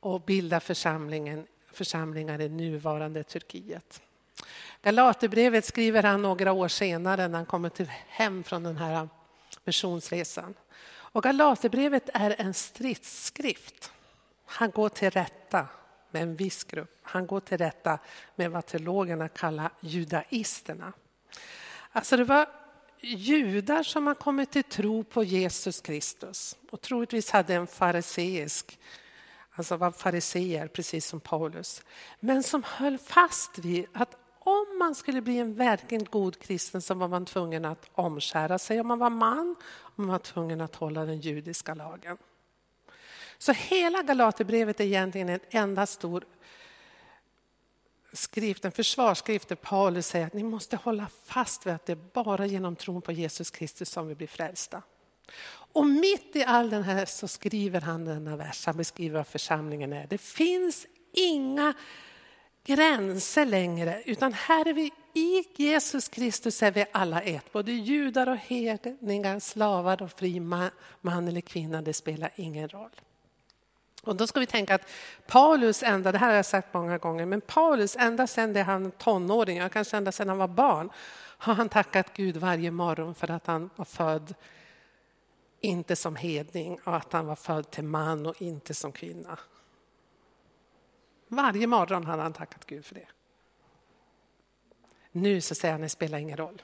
och 0.00 0.20
bildar 0.20 0.60
församlingen, 0.60 1.46
församlingar 1.72 2.40
i 2.40 2.48
nuvarande 2.48 3.22
Turkiet. 3.22 4.02
Galaterbrevet 4.82 5.64
skriver 5.64 6.02
han 6.02 6.22
några 6.22 6.52
år 6.52 6.68
senare 6.68 7.28
när 7.28 7.38
han 7.38 7.46
kommer 7.46 7.68
till 7.68 7.90
hem 8.06 8.44
från 8.44 8.62
den 8.62 8.76
här 8.76 9.08
missionsresan. 9.64 10.54
Och 10.88 11.22
Galaterbrevet 11.22 12.10
är 12.14 12.34
en 12.38 12.54
stridsskrift. 12.54 13.92
Han 14.44 14.70
går 14.70 14.88
till 14.88 15.10
rätta 15.10 15.68
med 16.16 16.22
en 16.22 16.36
viss 16.36 16.64
grupp. 16.64 16.98
Han 17.02 17.26
går 17.26 17.40
till 17.40 17.58
rätta 17.58 17.98
med 18.36 18.50
vad 18.50 18.66
teologerna 18.66 19.28
kallar 19.28 19.70
judaisterna. 19.80 20.92
Alltså 21.92 22.16
det 22.16 22.24
var 22.24 22.48
judar 23.00 23.82
som 23.82 24.06
har 24.06 24.14
kommit 24.14 24.52
till 24.52 24.64
tro 24.64 25.04
på 25.04 25.24
Jesus 25.24 25.80
Kristus 25.80 26.56
och 26.70 26.80
troligtvis 26.80 27.30
hade 27.30 27.54
en 27.54 27.66
fariseisk, 27.66 28.78
alltså 29.52 29.76
var 29.76 29.90
fariseer 29.90 30.68
precis 30.68 31.06
som 31.06 31.20
Paulus, 31.20 31.82
men 32.20 32.42
som 32.42 32.62
höll 32.66 32.98
fast 32.98 33.58
vid 33.58 33.86
att 33.92 34.16
om 34.38 34.78
man 34.78 34.94
skulle 34.94 35.20
bli 35.20 35.38
en 35.38 35.54
verkligen 35.54 36.04
god 36.04 36.38
kristen 36.38 36.82
så 36.82 36.94
var 36.94 37.08
man 37.08 37.26
tvungen 37.26 37.64
att 37.64 37.90
omskära 37.92 38.58
sig 38.58 38.80
om 38.80 38.86
man 38.86 38.98
var 38.98 39.10
man 39.10 39.56
och 39.66 39.98
man 39.98 40.08
var 40.08 40.18
tvungen 40.18 40.60
att 40.60 40.74
hålla 40.74 41.04
den 41.04 41.20
judiska 41.20 41.74
lagen. 41.74 42.18
Så 43.38 43.52
hela 43.52 44.02
Galaterbrevet 44.02 44.80
är 44.80 44.84
egentligen 44.84 45.28
en 45.28 45.40
enda 45.50 45.86
stor 45.86 46.24
skrift, 48.12 48.64
en 48.64 48.72
försvarsskrift 48.72 49.48
där 49.48 49.56
Paulus 49.56 50.06
säger 50.06 50.26
att 50.26 50.32
ni 50.32 50.42
måste 50.42 50.76
hålla 50.76 51.06
fast 51.24 51.66
vid 51.66 51.74
att 51.74 51.86
det 51.86 51.92
är 51.92 51.98
bara 52.12 52.46
genom 52.46 52.76
tron 52.76 53.02
på 53.02 53.12
Jesus 53.12 53.50
Kristus 53.50 53.90
som 53.90 54.08
vi 54.08 54.14
blir 54.14 54.26
frälsta. 54.26 54.82
Och 55.48 55.86
mitt 55.86 56.36
i 56.36 56.44
all 56.44 56.70
den 56.70 56.82
här 56.82 57.04
så 57.04 57.28
skriver 57.28 57.80
han 57.80 58.04
denna 58.04 58.36
vers, 58.36 58.66
han 58.66 58.76
beskriver 58.76 59.18
vad 59.18 59.26
församlingen 59.26 59.92
är. 59.92 60.06
Det 60.06 60.18
finns 60.18 60.86
inga 61.12 61.74
gränser 62.64 63.46
längre, 63.46 64.02
utan 64.06 64.32
här 64.32 64.68
är 64.68 64.72
vi 64.72 64.92
i 65.14 65.44
Jesus 65.56 66.08
Kristus 66.08 66.62
är 66.62 66.70
vi 66.70 66.86
alla 66.92 67.22
ett. 67.22 67.52
Både 67.52 67.72
judar 67.72 68.28
och 68.28 68.36
hedningar, 68.36 69.40
slavar 69.40 70.02
och 70.02 70.12
fri 70.12 70.40
man 70.40 71.28
eller 71.28 71.40
kvinna, 71.40 71.82
det 71.82 71.92
spelar 71.92 72.30
ingen 72.36 72.68
roll. 72.68 72.90
Och 74.06 74.16
då 74.16 74.26
ska 74.26 74.40
vi 74.40 74.46
tänka 74.46 74.74
att 74.74 74.90
Paulus 75.26 75.82
ända, 75.82 76.12
det 76.12 76.18
här 76.18 76.28
har 76.28 76.34
jag 76.34 76.46
sagt 76.46 76.74
många 76.74 76.98
gånger, 76.98 77.26
men 77.26 77.40
Paulus 77.40 77.96
ända 77.96 78.26
sedan 78.26 78.52
det 78.52 78.62
han 78.62 78.90
tonåring, 78.90 79.68
kanske 79.68 79.96
ända 79.96 80.12
sedan 80.12 80.28
han 80.28 80.38
var 80.38 80.48
barn, 80.48 80.90
har 81.38 81.54
han 81.54 81.68
tackat 81.68 82.12
Gud 82.14 82.36
varje 82.36 82.70
morgon 82.70 83.14
för 83.14 83.30
att 83.30 83.46
han 83.46 83.70
var 83.76 83.84
född 83.84 84.34
inte 85.60 85.96
som 85.96 86.16
hedning 86.16 86.80
och 86.84 86.96
att 86.96 87.12
han 87.12 87.26
var 87.26 87.36
född 87.36 87.70
till 87.70 87.84
man 87.84 88.26
och 88.26 88.42
inte 88.42 88.74
som 88.74 88.92
kvinna. 88.92 89.38
Varje 91.28 91.66
morgon 91.66 92.04
har 92.04 92.18
han 92.18 92.32
tackat 92.32 92.66
Gud 92.66 92.84
för 92.84 92.94
det. 92.94 93.06
Nu 95.12 95.40
så 95.40 95.54
säger 95.54 95.72
han, 95.72 95.80
det 95.80 95.88
spelar 95.88 96.18
ingen 96.18 96.36
roll. 96.36 96.62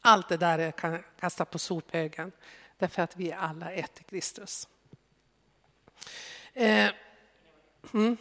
Allt 0.00 0.28
det 0.28 0.36
där 0.36 0.70
kan 0.70 0.92
jag 0.92 1.02
kasta 1.20 1.44
på 1.44 1.58
sophögen 1.58 2.32
därför 2.78 3.02
att 3.02 3.16
vi 3.16 3.30
är 3.30 3.36
alla 3.36 3.72
ett 3.72 4.00
i 4.00 4.04
Kristus. 4.04 4.68
Eh, 6.58 6.90
mm. 7.94 8.16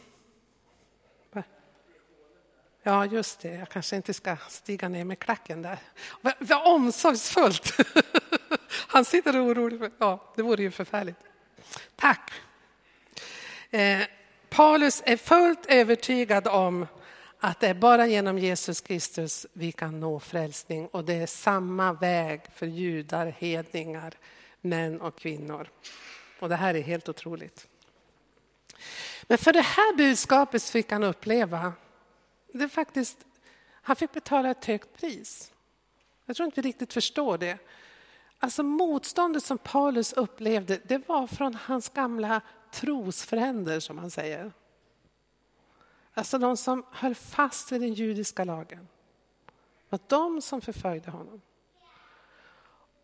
Ja, 2.84 3.06
just 3.06 3.40
det. 3.40 3.54
Jag 3.54 3.70
kanske 3.70 3.96
inte 3.96 4.14
ska 4.14 4.38
stiga 4.50 4.90
ner 4.90 5.04
med 5.04 5.20
klacken 5.20 5.62
där. 5.62 5.80
Vad 6.22 6.68
omsorgsfullt! 6.74 7.74
Han 8.88 9.06
sitter 9.06 9.46
orolig. 9.46 9.92
Ja, 9.98 10.34
det 10.36 10.42
vore 10.42 10.64
ju 10.64 10.72
förfärligt. 10.72 11.18
Tack. 11.96 12.32
Eh, 13.70 14.02
Paulus 14.50 15.04
är 15.06 15.18
fullt 15.18 15.66
övertygad 15.66 16.48
om 16.48 16.88
att 17.40 17.60
det 17.60 17.68
är 17.68 17.74
bara 17.74 18.08
genom 18.08 18.38
Jesus 18.38 18.82
Kristus 18.82 19.46
vi 19.54 19.72
kan 19.72 20.00
nå 20.00 20.20
frälsning 20.20 20.88
och 20.88 21.06
det 21.06 21.14
är 21.14 21.28
samma 21.28 21.94
väg 21.94 22.42
för 22.56 22.66
judar, 22.66 23.26
hedningar, 23.26 24.14
män 24.62 25.02
och 25.02 25.20
kvinnor. 25.20 25.70
Och 26.40 26.50
det 26.50 26.56
här 26.56 26.74
är 26.74 26.82
helt 26.82 27.10
otroligt. 27.10 27.68
Men 29.28 29.38
för 29.38 29.54
det 29.54 29.62
här 29.62 29.96
budskapet 29.98 30.64
fick 30.64 30.92
han 30.92 31.04
uppleva, 31.04 31.74
det 32.54 32.70
faktiskt, 32.70 33.26
han 33.72 33.96
fick 33.96 34.12
betala 34.12 34.50
ett 34.50 34.66
högt 34.66 34.94
pris. 34.94 35.52
Jag 36.26 36.36
tror 36.36 36.46
inte 36.46 36.62
vi 36.62 36.68
riktigt 36.68 36.94
förstår 36.94 37.38
det. 37.38 37.58
Alltså 38.40 38.64
motståndet 38.64 39.44
som 39.44 39.58
Paulus 39.58 40.14
upplevde, 40.14 40.80
det 40.84 41.08
var 41.08 41.28
från 41.28 41.56
hans 41.56 41.90
gamla 41.90 42.42
trosfränder 42.72 43.80
som 43.80 43.98
han 43.98 44.12
säger. 44.12 44.52
Alltså 46.14 46.38
de 46.38 46.58
som 46.58 46.86
höll 46.92 47.16
fast 47.16 47.72
vid 47.72 47.82
den 47.82 47.94
judiska 47.94 48.44
lagen. 48.44 48.88
Det 49.90 49.90
var 49.90 50.00
de 50.08 50.42
som 50.42 50.62
förföljde 50.62 51.12
honom. 51.12 51.42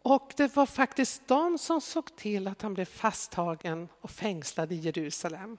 Och 0.02 0.34
det 0.38 0.56
var 0.56 0.66
faktiskt 0.66 1.28
de 1.28 1.58
som 1.58 1.82
såg 1.82 2.16
till 2.16 2.48
att 2.48 2.62
han 2.62 2.74
blev 2.74 2.86
fasttagen 2.86 3.88
och 4.02 4.12
fängslad 4.12 4.72
i 4.72 4.76
Jerusalem. 4.76 5.58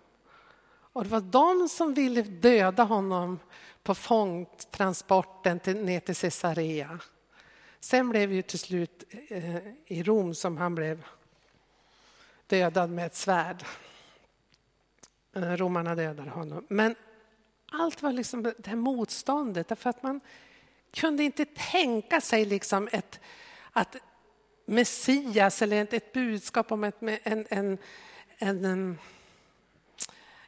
Och 0.94 1.04
det 1.04 1.11
var 1.11 1.20
de 1.20 1.68
som 1.68 1.94
ville 1.94 2.22
döda 2.22 2.83
honom 2.83 3.38
på 3.83 3.94
fångtransporten 3.94 5.61
till, 5.61 5.85
ner 5.85 6.00
till 6.00 6.16
Caesarea. 6.16 6.98
Sen 7.80 8.09
blev 8.09 8.28
det 8.28 8.35
ju 8.35 8.42
till 8.42 8.59
slut 8.59 9.04
eh, 9.28 9.57
i 9.87 10.02
Rom 10.02 10.35
som 10.35 10.57
han 10.57 10.74
blev 10.74 11.04
dödad 12.46 12.90
med 12.90 13.07
ett 13.07 13.14
svärd. 13.14 13.64
Eh, 15.33 15.42
romarna 15.42 15.94
dödade 15.94 16.30
honom. 16.30 16.66
Men 16.68 16.94
allt 17.72 18.02
var 18.02 18.12
liksom 18.12 18.42
det 18.42 18.66
här 18.66 18.76
motståndet 18.76 19.68
därför 19.68 19.90
att 19.90 20.02
man 20.02 20.20
kunde 20.92 21.22
inte 21.22 21.44
tänka 21.44 22.20
sig 22.20 22.44
liksom 22.44 22.88
ett, 22.92 23.20
att 23.72 23.96
Messias 24.66 25.62
eller 25.62 25.83
ett, 25.83 25.92
ett 25.92 26.12
budskap 26.12 26.72
om 26.72 26.85
ett, 26.85 26.96
en, 27.02 27.46
en, 27.50 27.78
en, 28.38 28.98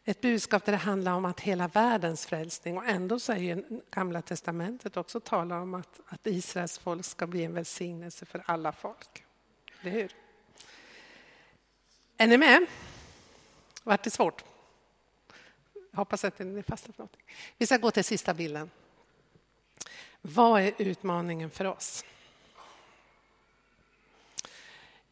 ett 0.09 0.21
budskap 0.21 0.65
där 0.65 0.73
det 0.73 0.79
handlar 0.79 1.13
om 1.13 1.25
att 1.25 1.41
hela 1.41 1.69
världens 1.69 2.27
frälsning 2.27 2.79
och 2.79 2.87
ändå 2.87 3.19
så 3.19 3.33
är 3.33 3.37
ju 3.37 3.65
Gamla 3.91 4.23
Testamentet 4.23 4.97
också 4.97 5.21
talar 5.21 5.61
om 5.61 5.75
att, 5.75 6.01
att 6.07 6.27
Israels 6.27 6.79
folk 6.79 7.05
ska 7.05 7.27
bli 7.27 7.45
en 7.45 7.55
välsignelse 7.55 8.27
för 8.27 8.43
alla 8.47 8.73
folk. 8.73 9.25
Eller 9.81 9.91
hur? 9.91 10.13
Är 12.17 12.27
ni 12.27 12.39
med? 12.39 12.67
Vart 13.83 14.03
det 14.03 14.11
svårt? 14.11 14.45
Jag 15.91 15.99
hoppas 15.99 16.25
att 16.25 16.39
ni 16.39 16.63
fastnar 16.63 16.93
för 16.93 17.03
något. 17.03 17.17
Vi 17.59 17.67
ska 17.67 17.77
gå 17.77 17.91
till 17.91 18.05
sista 18.05 18.35
bilden. 18.35 18.71
Vad 20.21 20.63
är 20.63 20.73
utmaningen 20.79 21.51
för 21.51 21.65
oss? 21.65 22.05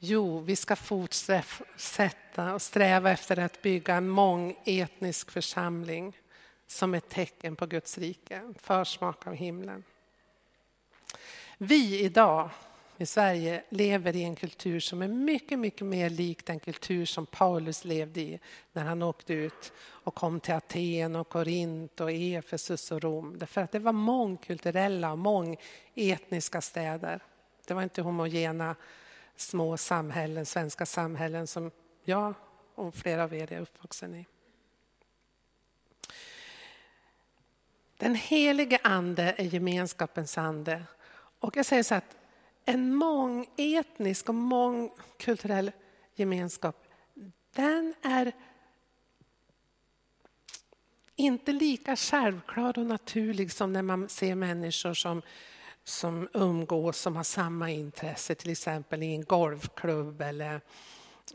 Jo, 0.07 0.41
vi 0.41 0.57
ska 0.57 0.77
fortsätta 0.77 2.55
och 2.55 2.63
sträva 2.63 3.11
efter 3.11 3.39
att 3.39 3.63
bygga 3.63 3.95
en 3.95 4.09
mångetnisk 4.09 5.31
församling 5.31 6.17
som 6.67 6.95
ett 6.95 7.09
tecken 7.09 7.57
på 7.57 7.67
Guds 7.67 7.99
rike, 7.99 8.37
en 8.37 8.55
försmak 8.55 9.27
av 9.27 9.35
himlen. 9.35 9.85
Vi 11.59 12.01
idag 12.01 12.51
i 12.97 13.07
Sverige 13.07 13.63
lever 13.69 14.17
i 14.17 14.23
en 14.23 14.37
kultur 14.37 14.81
som 14.81 15.03
är 15.03 15.09
mycket, 15.09 15.59
mycket 15.59 15.87
mer 15.87 16.11
lik 16.11 16.47
den 16.47 16.61
kultur 16.61 17.07
som 17.07 17.27
Paulus 17.27 17.85
levde 17.85 18.21
i 18.21 18.41
när 18.73 18.85
han 18.85 19.03
åkte 19.03 19.35
ut 19.35 19.73
och 19.79 20.15
kom 20.15 20.41
till 20.41 20.55
Aten 20.55 21.17
och 21.17 21.29
Korint 21.29 22.01
och 22.01 22.13
Efesus 22.13 22.93
och 22.93 23.03
Rom. 23.03 23.39
Därför 23.39 23.61
att 23.61 23.73
det 23.73 23.79
var 23.79 23.93
mångkulturella 23.93 25.13
och 25.13 25.19
mångetniska 25.19 26.61
städer. 26.61 27.23
Det 27.67 27.75
var 27.75 27.83
inte 27.83 28.03
homogena 28.03 28.77
små 29.37 29.77
samhällen, 29.77 30.47
svenska 30.47 30.87
samhällen 30.87 31.47
som 31.47 31.71
jag 32.05 32.35
och 32.75 32.95
flera 32.95 33.25
av 33.25 33.35
er 33.35 33.53
är 33.53 33.61
uppvuxen 33.61 34.15
i. 34.15 34.27
Den 37.97 38.15
helige 38.15 38.79
ande 38.83 39.35
är 39.39 39.45
gemenskapens 39.45 40.39
ande. 40.39 40.83
Och 41.39 41.57
jag 41.57 41.67
säger 41.67 41.83
så 41.83 41.95
att 41.95 42.17
en 42.65 42.95
mångetnisk 42.95 44.29
och 44.29 44.35
mångkulturell 44.35 45.73
gemenskap, 46.15 46.87
den 47.53 47.95
är 48.03 48.33
inte 51.17 51.53
lika 51.53 51.97
självklar 51.97 52.79
och 52.79 52.87
naturlig 52.87 53.53
som 53.53 53.73
när 53.73 53.83
man 53.83 54.09
ser 54.09 54.35
människor 54.35 54.95
som 54.95 55.23
som 55.85 56.29
umgås 56.33 56.99
som 56.99 57.17
har 57.17 57.25
samma 57.25 57.71
intresse, 57.71 58.35
till 58.35 58.51
exempel 58.51 59.03
i 59.03 59.15
en 59.15 59.25
golfklubb 59.25 60.21
eller 60.21 60.61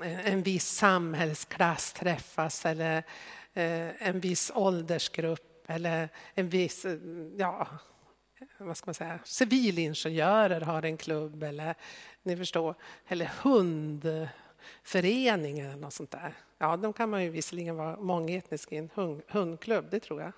eh, 0.04 0.28
en 0.28 0.44
viss 0.44 0.68
samhällsklass 0.68 1.94
träffas 1.94 2.66
eller 2.66 2.98
eh, 3.54 4.08
en 4.08 4.20
viss 4.20 4.52
åldersgrupp 4.56 5.66
eller 5.68 6.10
en 6.34 6.50
viss, 6.50 6.86
eh, 6.86 6.98
ja, 7.38 7.68
vad 8.58 8.78
ska 8.78 8.88
man 8.88 8.94
säga, 8.94 9.20
civilingenjörer 9.24 10.62
har 10.62 10.86
en 10.86 10.98
klubb 10.98 11.44
eller 11.44 11.76
ni 12.24 12.38
förstår, 12.38 12.76
eller 13.08 13.32
hundföreningen 13.42 15.70
eller 15.70 15.82
något 15.82 15.94
sånt 15.94 16.12
där. 16.12 16.34
Ja, 16.58 16.78
de 16.78 16.94
kan 16.94 17.10
man 17.10 17.24
ju 17.24 17.30
visserligen 17.30 17.76
vara 17.76 17.98
mångetnisk 17.98 18.72
i 18.72 18.78
en 18.78 18.90
hundklubb, 19.28 19.88
det 19.92 20.00
tror 20.00 20.22
jag. 20.22 20.32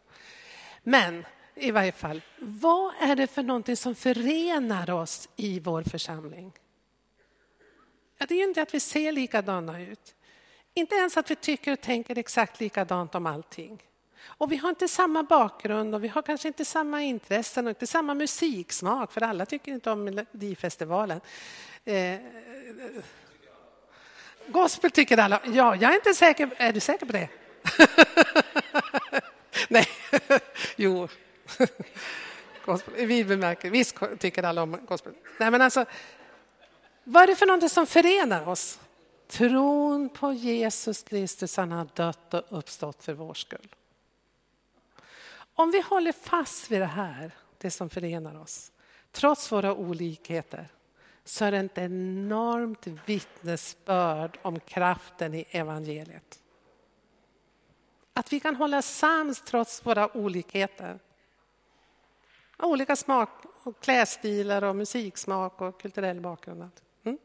Men 0.83 1.25
i 1.55 1.71
varje 1.71 1.91
fall, 1.91 2.21
vad 2.39 2.93
är 2.99 3.15
det 3.15 3.27
för 3.27 3.43
någonting 3.43 3.77
som 3.77 3.95
förenar 3.95 4.89
oss 4.89 5.29
i 5.35 5.59
vår 5.59 5.83
församling? 5.83 6.51
Ja, 8.17 8.25
det 8.25 8.33
är 8.33 8.37
ju 8.37 8.43
inte 8.43 8.61
att 8.61 8.73
vi 8.73 8.79
ser 8.79 9.11
likadana 9.11 9.81
ut. 9.81 10.15
Inte 10.73 10.95
ens 10.95 11.17
att 11.17 11.31
vi 11.31 11.35
tycker 11.35 11.73
och 11.73 11.81
tänker 11.81 12.17
exakt 12.17 12.59
likadant 12.59 13.15
om 13.15 13.25
allting. 13.25 13.83
Och 14.23 14.51
vi 14.51 14.55
har 14.55 14.69
inte 14.69 14.87
samma 14.87 15.23
bakgrund 15.23 15.95
och 15.95 16.03
vi 16.03 16.07
har 16.07 16.21
kanske 16.21 16.47
inte 16.47 16.65
samma 16.65 17.03
intressen 17.03 17.65
och 17.65 17.69
inte 17.69 17.87
samma 17.87 18.13
musiksmak, 18.13 19.11
för 19.11 19.21
alla 19.21 19.45
tycker 19.45 19.71
inte 19.71 19.91
om 19.91 20.03
Melodifestivalen. 20.03 21.21
Eh, 21.85 22.19
gospel 24.47 24.91
tycker 24.91 25.17
alla. 25.17 25.41
Ja, 25.45 25.75
jag 25.75 25.91
är 25.91 25.95
inte 25.95 26.13
säker. 26.13 26.49
Är 26.57 26.73
du 26.73 26.79
säker 26.79 27.05
på 27.05 27.11
det? 27.11 27.29
Nej, 29.69 29.87
jo, 30.75 31.07
gospel, 32.65 32.95
I 32.97 33.05
vid 33.05 33.27
bemärkelse. 33.27 33.69
Visst 33.69 33.95
tycker 34.19 34.43
alla 34.43 34.63
om 34.63 34.85
gospel. 34.87 35.13
Nej, 35.39 35.51
men 35.51 35.61
alltså, 35.61 35.85
vad 37.03 37.23
är 37.23 37.27
det 37.27 37.35
för 37.35 37.45
någonting 37.45 37.69
som 37.69 37.87
förenar 37.87 38.47
oss? 38.47 38.79
Tron 39.27 40.09
på 40.09 40.33
Jesus 40.33 41.03
Kristus, 41.03 41.57
han 41.57 41.71
har 41.71 41.87
dött 41.95 42.33
och 42.33 42.43
uppstått 42.49 43.03
för 43.03 43.13
vår 43.13 43.33
skull. 43.33 43.75
Om 45.53 45.71
vi 45.71 45.81
håller 45.81 46.11
fast 46.11 46.71
vid 46.71 46.81
det 46.81 46.85
här, 46.85 47.31
det 47.57 47.71
som 47.71 47.89
förenar 47.89 48.39
oss, 48.39 48.71
trots 49.11 49.51
våra 49.51 49.75
olikheter, 49.75 50.67
så 51.23 51.45
är 51.45 51.51
det 51.51 51.57
ett 51.57 51.77
enormt 51.77 52.87
vittnesbörd 53.05 54.39
om 54.41 54.59
kraften 54.59 55.33
i 55.33 55.45
evangeliet. 55.49 56.39
Att 58.13 58.33
vi 58.33 58.39
kan 58.39 58.55
hålla 58.55 58.81
sams 58.81 59.41
trots 59.41 59.85
våra 59.85 60.17
olikheter. 60.17 60.99
Olika 62.61 62.95
smak, 62.95 63.29
och 63.63 63.79
klädstilar 63.79 64.63
och 64.63 64.75
musiksmak 64.75 65.61
och 65.61 65.81
kulturell 65.81 66.21
bakgrund. 66.21 66.71
Mm. 67.03 67.17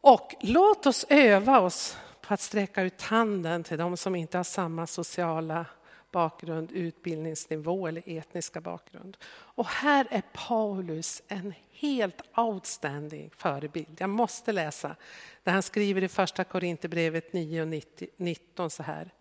Och 0.00 0.34
låt 0.40 0.86
oss 0.86 1.06
öva 1.08 1.60
oss 1.60 1.96
på 2.20 2.34
att 2.34 2.40
sträcka 2.40 2.82
ut 2.82 3.02
handen 3.02 3.64
till 3.64 3.78
de 3.78 3.96
som 3.96 4.14
inte 4.14 4.36
har 4.36 4.44
samma 4.44 4.86
sociala 4.86 5.66
bakgrund, 6.10 6.72
utbildningsnivå 6.72 7.86
eller 7.86 8.02
etniska 8.06 8.60
bakgrund. 8.60 9.16
Och 9.30 9.66
här 9.66 10.06
är 10.10 10.22
Paulus 10.32 11.22
en 11.28 11.54
helt 11.70 12.22
outstanding 12.36 13.30
förebild. 13.36 14.00
Jag 14.00 14.10
måste 14.10 14.52
läsa 14.52 14.96
där 15.42 15.52
han 15.52 15.62
skriver 15.62 16.02
i 16.02 16.08
första 16.08 16.44
Korinthierbrevet 16.44 17.32
9 17.32 17.62
och 17.62 17.68
19 18.16 18.70
så 18.70 18.82
här. 18.82 19.12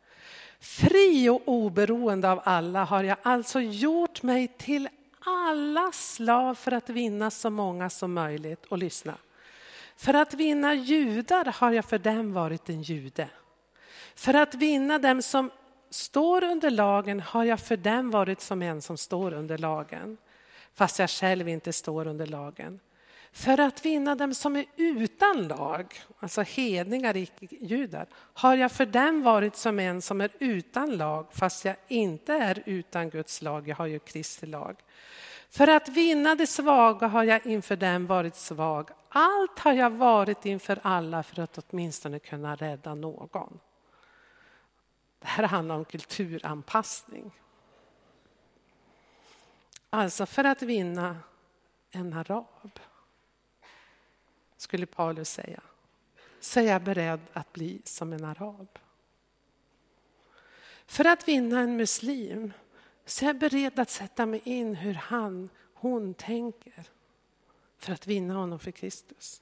Fri 0.59 1.29
och 1.29 1.41
oberoende 1.45 2.31
av 2.31 2.41
alla 2.43 2.83
har 2.83 3.03
jag 3.03 3.17
alltså 3.21 3.61
gjort 3.61 4.23
mig 4.23 4.47
till 4.47 4.89
alla 5.25 5.91
slav 5.91 6.55
för 6.55 6.71
att 6.71 6.89
vinna 6.89 7.31
så 7.31 7.49
många 7.49 7.89
som 7.89 8.13
möjligt. 8.13 8.65
Och 8.65 8.77
lyssna. 8.77 9.17
För 9.95 10.13
att 10.13 10.33
vinna 10.33 10.73
judar 10.73 11.45
har 11.45 11.71
jag 11.71 11.85
för 11.85 11.97
dem 11.97 12.33
varit 12.33 12.69
en 12.69 12.81
jude. 12.81 13.29
För 14.15 14.33
att 14.33 14.55
vinna 14.55 14.99
dem 14.99 15.21
som 15.21 15.51
står 15.89 16.43
under 16.43 16.69
lagen 16.69 17.19
har 17.19 17.43
jag 17.43 17.59
för 17.59 17.77
dem 17.77 18.11
varit 18.11 18.41
som 18.41 18.61
en 18.61 18.81
som 18.81 18.97
står 18.97 19.33
under 19.33 19.57
lagen. 19.57 20.17
Fast 20.73 20.99
jag 20.99 21.09
själv 21.09 21.49
inte 21.49 21.73
står 21.73 22.07
under 22.07 22.25
lagen. 22.25 22.79
För 23.33 23.59
att 23.59 23.85
vinna 23.85 24.15
dem 24.15 24.33
som 24.33 24.55
är 24.55 24.65
utan 24.75 25.47
lag, 25.47 26.01
alltså 26.19 26.41
hedningar, 26.41 27.17
icke-judar, 27.17 28.07
har 28.13 28.55
jag 28.55 28.71
för 28.71 28.85
dem 28.85 29.23
varit 29.23 29.55
som 29.55 29.79
en 29.79 30.01
som 30.01 30.21
är 30.21 30.31
utan 30.39 30.97
lag, 30.97 31.27
fast 31.31 31.65
jag 31.65 31.75
inte 31.87 32.33
är 32.33 32.63
utan 32.65 33.09
Guds 33.09 33.41
lag, 33.41 33.67
jag 33.67 33.75
har 33.75 33.85
ju 33.85 33.99
Kristi 33.99 34.45
lag. 34.45 34.75
För 35.49 35.67
att 35.67 35.89
vinna 35.89 36.35
de 36.35 36.47
svaga 36.47 37.07
har 37.07 37.23
jag 37.23 37.45
inför 37.45 37.75
dem 37.75 38.07
varit 38.07 38.35
svag. 38.35 38.89
Allt 39.09 39.59
har 39.59 39.73
jag 39.73 39.89
varit 39.89 40.45
inför 40.45 40.79
alla 40.81 41.23
för 41.23 41.41
att 41.41 41.57
åtminstone 41.57 42.19
kunna 42.19 42.55
rädda 42.55 42.95
någon. 42.95 43.59
Det 45.19 45.27
här 45.27 45.43
handlar 45.43 45.75
om 45.75 45.85
kulturanpassning. 45.85 47.31
Alltså 49.89 50.25
för 50.25 50.43
att 50.43 50.61
vinna 50.61 51.17
en 51.91 52.13
arab 52.13 52.79
skulle 54.63 54.85
Paulus 54.85 55.29
säga, 55.29 55.61
så 56.39 56.59
är 56.59 56.63
jag 56.63 56.83
beredd 56.83 57.19
att 57.33 57.53
bli 57.53 57.81
som 57.83 58.13
en 58.13 58.25
arab. 58.25 58.79
För 60.85 61.05
att 61.05 61.27
vinna 61.27 61.59
en 61.59 61.77
muslim 61.77 62.53
så 63.05 63.25
är 63.25 63.29
jag 63.29 63.37
beredd 63.37 63.79
att 63.79 63.89
sätta 63.89 64.25
mig 64.25 64.41
in 64.43 64.75
hur 64.75 64.93
han, 64.93 65.49
hon 65.73 66.13
tänker 66.13 66.83
för 67.77 67.93
att 67.93 68.07
vinna 68.07 68.33
honom 68.33 68.59
för 68.59 68.71
Kristus. 68.71 69.41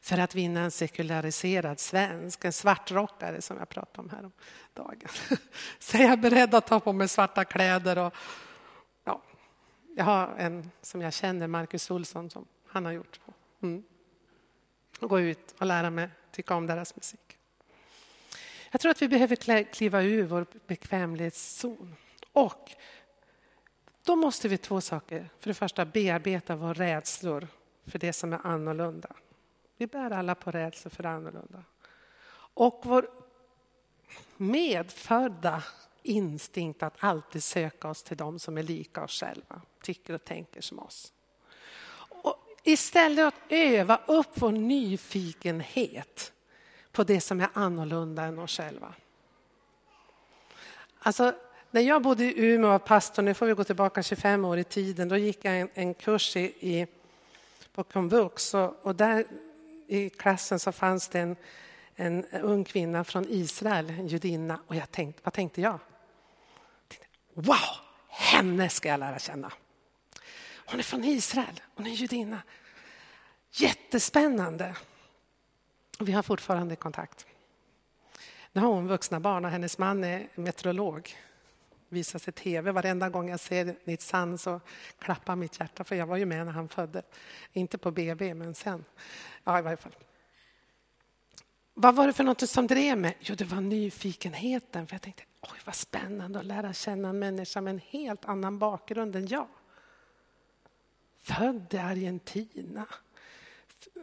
För 0.00 0.18
att 0.18 0.34
vinna 0.34 0.60
en 0.60 0.70
sekulariserad 0.70 1.80
svensk, 1.80 2.44
en 2.44 2.52
svartrockare 2.52 3.42
som 3.42 3.56
jag 3.56 3.68
pratade 3.68 4.00
om 4.00 4.10
här 4.10 4.30
dagen. 4.74 5.08
Så 5.78 5.96
är 5.96 6.02
jag 6.02 6.20
beredd 6.20 6.54
att 6.54 6.66
ta 6.66 6.80
på 6.80 6.92
mig 6.92 7.08
svarta 7.08 7.44
kläder 7.44 7.98
och 7.98 8.14
ja, 9.04 9.22
jag 9.96 10.04
har 10.04 10.34
en 10.38 10.70
som 10.82 11.00
jag 11.00 11.12
känner, 11.12 11.46
Marcus 11.46 11.90
Olsson, 11.90 12.30
som 12.30 12.46
han 12.66 12.84
har 12.84 12.92
gjort. 12.92 13.20
Mm. 13.62 13.84
Och 15.00 15.08
gå 15.08 15.20
ut 15.20 15.54
och 15.58 15.66
lära 15.66 15.90
mig 15.90 16.08
tycka 16.30 16.54
om 16.54 16.66
deras 16.66 16.96
musik. 16.96 17.38
Jag 18.70 18.80
tror 18.80 18.90
att 18.90 19.02
vi 19.02 19.08
behöver 19.08 19.64
kliva 19.64 20.02
ur 20.02 20.22
vår 20.22 20.46
bekvämlighetszon. 20.66 21.96
Och 22.32 22.70
då 24.04 24.16
måste 24.16 24.48
vi 24.48 24.58
två 24.58 24.80
saker. 24.80 25.28
För 25.38 25.50
det 25.50 25.54
första 25.54 25.84
bearbeta 25.84 26.56
våra 26.56 26.74
rädslor 26.74 27.48
för 27.86 27.98
det 27.98 28.12
som 28.12 28.32
är 28.32 28.46
annorlunda. 28.46 29.08
Vi 29.76 29.86
bär 29.86 30.10
alla 30.10 30.34
på 30.34 30.50
rädslor 30.50 30.90
för 30.90 31.02
det 31.02 31.08
annorlunda. 31.08 31.64
Och 32.54 32.80
vår 32.84 33.10
medfödda 34.36 35.62
instinkt 36.02 36.82
att 36.82 36.94
alltid 36.98 37.42
söka 37.42 37.88
oss 37.88 38.02
till 38.02 38.16
dem 38.16 38.38
som 38.38 38.58
är 38.58 38.62
lika 38.62 39.04
oss 39.04 39.20
själva, 39.20 39.62
tycker 39.82 40.14
och 40.14 40.24
tänker 40.24 40.60
som 40.60 40.78
oss. 40.78 41.12
Istället 42.62 43.26
att 43.26 43.40
öva 43.48 44.00
upp 44.06 44.28
vår 44.34 44.52
nyfikenhet 44.52 46.32
på 46.92 47.04
det 47.04 47.20
som 47.20 47.40
är 47.40 47.48
annorlunda 47.52 48.22
än 48.22 48.38
oss 48.38 48.56
själva. 48.56 48.94
Alltså, 50.98 51.32
när 51.70 51.80
jag 51.80 52.02
bodde 52.02 52.24
i 52.24 52.34
Umeå 52.36 52.66
och 52.66 52.72
var 52.72 52.78
pastor, 52.78 53.22
nu 53.22 53.34
får 53.34 53.46
vi 53.46 53.52
gå 53.52 53.64
tillbaka 53.64 54.02
25 54.02 54.44
år 54.44 54.58
i 54.58 54.64
tiden, 54.64 55.08
då 55.08 55.16
gick 55.16 55.44
jag 55.44 55.60
en, 55.60 55.68
en 55.74 55.94
kurs 55.94 56.36
i, 56.36 56.40
i, 56.40 56.86
på 57.74 57.84
komvux 57.84 58.54
och, 58.54 58.86
och 58.86 58.94
där 58.96 59.24
i 59.86 60.10
klassen 60.10 60.58
så 60.58 60.72
fanns 60.72 61.08
det 61.08 61.20
en, 61.20 61.36
en 61.96 62.24
ung 62.24 62.64
kvinna 62.64 63.04
från 63.04 63.26
Israel, 63.28 63.90
en 63.90 64.06
judinna. 64.06 64.60
Och 64.66 64.76
jag 64.76 64.90
tänkte, 64.90 65.20
vad 65.24 65.32
tänkte 65.34 65.60
jag? 65.60 65.78
Wow, 67.34 67.56
henne 68.08 68.68
ska 68.68 68.88
jag 68.88 69.00
lära 69.00 69.18
känna. 69.18 69.52
Hon 70.70 70.78
är 70.78 70.84
från 70.84 71.04
Israel, 71.04 71.60
hon 71.74 71.86
är 71.86 71.90
judinna. 71.90 72.42
Jättespännande. 73.52 74.76
Vi 75.98 76.12
har 76.12 76.22
fortfarande 76.22 76.76
kontakt. 76.76 77.26
Nu 78.52 78.60
har 78.60 78.68
hon 78.68 78.88
vuxna 78.88 79.20
barn 79.20 79.44
och 79.44 79.50
hennes 79.50 79.78
man 79.78 80.04
är 80.04 80.28
meteorolog. 80.34 81.16
Visas 81.88 82.28
i 82.28 82.32
tv. 82.32 82.72
Varenda 82.72 83.08
gång 83.08 83.28
jag 83.28 83.40
ser 83.40 83.76
Nitzan 83.84 84.38
så 84.38 84.60
klappar 84.98 85.36
mitt 85.36 85.60
hjärta 85.60 85.84
för 85.84 85.96
jag 85.96 86.06
var 86.06 86.16
ju 86.16 86.26
med 86.26 86.46
när 86.46 86.52
han 86.52 86.68
födde. 86.68 87.02
Inte 87.52 87.78
på 87.78 87.90
BB, 87.90 88.34
men 88.34 88.54
sen. 88.54 88.84
Ja, 89.44 89.58
i 89.58 89.62
varje 89.62 89.76
fall. 89.76 89.96
Vad 91.74 91.94
var 91.94 92.06
det 92.06 92.12
för 92.12 92.24
något 92.24 92.48
som 92.48 92.66
drev 92.66 92.98
mig? 92.98 93.16
Jo, 93.20 93.34
det 93.34 93.44
var 93.44 93.60
nyfikenheten. 93.60 94.86
För 94.86 94.94
jag 94.94 95.02
tänkte, 95.02 95.22
oj 95.40 95.58
vad 95.64 95.74
spännande 95.74 96.38
att 96.38 96.44
lära 96.44 96.72
känna 96.72 97.08
en 97.08 97.18
människa 97.18 97.60
med 97.60 97.70
en 97.70 97.80
helt 97.88 98.24
annan 98.24 98.58
bakgrund 98.58 99.16
än 99.16 99.26
jag. 99.26 99.48
Född 101.38 101.74
i 101.74 101.78
Argentina. 101.78 102.86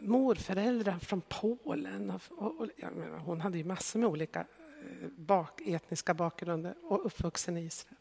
Morföräldrar 0.01 0.99
från 0.99 1.21
Polen. 1.21 2.19
Och, 2.29 2.61
och, 2.61 2.67
menar, 2.79 3.17
hon 3.17 3.41
hade 3.41 3.57
ju 3.57 3.63
massor 3.63 3.99
med 3.99 4.09
olika 4.09 4.39
eh, 4.39 5.09
bak, 5.17 5.61
etniska 5.65 6.13
bakgrunder 6.13 6.75
och 6.83 7.05
uppvuxen 7.05 7.57
i 7.57 7.65
Israel. 7.65 7.97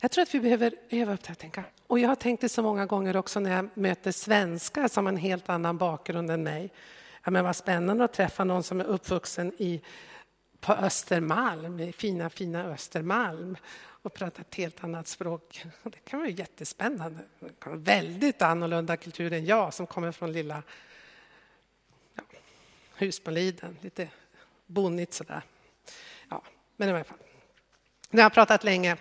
Jag 0.00 0.10
tror 0.10 0.22
att 0.22 0.34
vi 0.34 0.40
behöver 0.40 0.74
öva 0.90 1.14
upp 1.14 1.22
det 1.22 1.28
här, 1.28 1.34
tänka. 1.34 1.64
Och 1.86 1.98
jag 1.98 2.08
har 2.08 2.16
tänkt 2.16 2.40
det 2.40 2.48
så 2.48 2.62
många 2.62 2.86
gånger 2.86 3.16
också 3.16 3.40
när 3.40 3.56
jag 3.56 3.68
möter 3.74 4.12
svenskar 4.12 4.88
som 4.88 5.06
har 5.06 5.12
en 5.12 5.18
helt 5.18 5.48
annan 5.48 5.78
bakgrund 5.78 6.30
än 6.30 6.42
mig. 6.42 6.72
Ja, 7.24 7.30
men 7.30 7.44
vad 7.44 7.56
spännande 7.56 8.04
att 8.04 8.12
träffa 8.12 8.44
någon 8.44 8.62
som 8.62 8.80
är 8.80 8.84
uppvuxen 8.84 9.52
i, 9.58 9.82
på 10.64 10.72
Östermalm, 10.72 11.80
i 11.80 11.92
fina, 11.92 12.30
fina 12.30 12.64
Östermalm 12.64 13.56
och 13.76 14.14
prata 14.14 14.40
ett 14.40 14.54
helt 14.54 14.84
annat 14.84 15.08
språk. 15.08 15.64
Det 15.82 16.04
kan 16.04 16.20
vara 16.20 16.30
jättespännande. 16.30 17.20
Väldigt 17.66 18.42
annorlunda 18.42 18.96
kultur 18.96 19.32
än 19.32 19.44
jag 19.44 19.74
som 19.74 19.86
kommer 19.86 20.12
från 20.12 20.32
lilla 20.32 20.62
ja, 22.14 22.22
Husboliden, 22.94 23.76
lite 23.80 24.08
bonnigt 24.66 25.14
sådär. 25.14 25.42
Ja, 26.28 26.42
men 26.76 26.88
i 26.88 26.92
alla 26.92 27.04
fall. 27.04 27.18
Nu 28.10 28.18
har 28.18 28.24
jag 28.24 28.34
pratat 28.34 28.64
länge. 28.64 28.96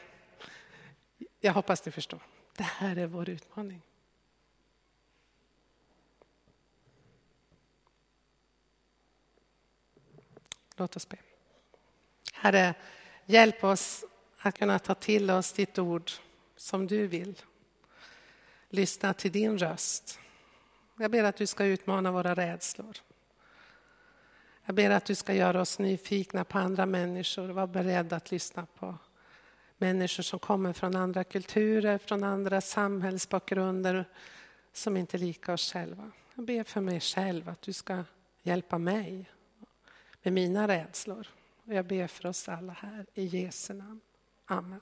Jag 1.39 1.53
hoppas 1.53 1.81
du 1.81 1.91
förstår. 1.91 2.19
Det 2.57 2.63
här 2.63 2.95
är 2.97 3.07
vår 3.07 3.29
utmaning. 3.29 3.81
Låt 10.75 10.95
oss 10.95 11.09
be. 11.09 11.17
Herre, 12.43 12.73
hjälp 13.25 13.63
oss 13.63 14.05
att 14.39 14.57
kunna 14.57 14.79
ta 14.79 14.95
till 14.95 15.31
oss 15.31 15.53
ditt 15.53 15.79
ord 15.79 16.11
som 16.55 16.87
du 16.87 17.07
vill. 17.07 17.41
Lyssna 18.69 19.13
till 19.13 19.31
din 19.31 19.57
röst. 19.57 20.19
Jag 20.99 21.11
ber 21.11 21.23
att 21.23 21.35
du 21.35 21.47
ska 21.47 21.65
utmana 21.65 22.11
våra 22.11 22.35
rädslor. 22.35 22.97
Jag 24.65 24.75
ber 24.75 24.89
att 24.89 25.05
du 25.05 25.15
ska 25.15 25.33
göra 25.33 25.61
oss 25.61 25.79
nyfikna 25.79 26.43
på 26.43 26.57
andra 26.57 26.85
människor 26.85 27.49
och 27.49 27.55
vara 27.55 27.67
beredd 27.67 28.13
att 28.13 28.31
lyssna 28.31 28.65
på 28.79 28.97
människor 29.77 30.23
som 30.23 30.39
kommer 30.39 30.73
från 30.73 30.95
andra 30.95 31.23
kulturer, 31.23 31.97
från 31.97 32.23
andra 32.23 32.61
samhällsbakgrunder 32.61 34.05
som 34.73 34.97
inte 34.97 35.17
är 35.17 35.19
lika 35.19 35.53
oss 35.53 35.73
själva. 35.73 36.11
Jag 36.35 36.45
ber 36.45 36.63
för 36.63 36.81
mig 36.81 36.99
själv 36.99 37.49
att 37.49 37.61
du 37.61 37.73
ska 37.73 38.03
hjälpa 38.41 38.77
mig 38.77 39.29
med 40.23 40.33
mina 40.33 40.67
rädslor. 40.67 41.27
Och 41.65 41.73
jag 41.73 41.87
ber 41.87 42.07
för 42.07 42.29
oss 42.29 42.49
alla 42.49 42.73
här 42.73 43.05
i 43.13 43.25
Jesu 43.25 43.73
namn. 43.73 44.01
Amen. 44.45 44.81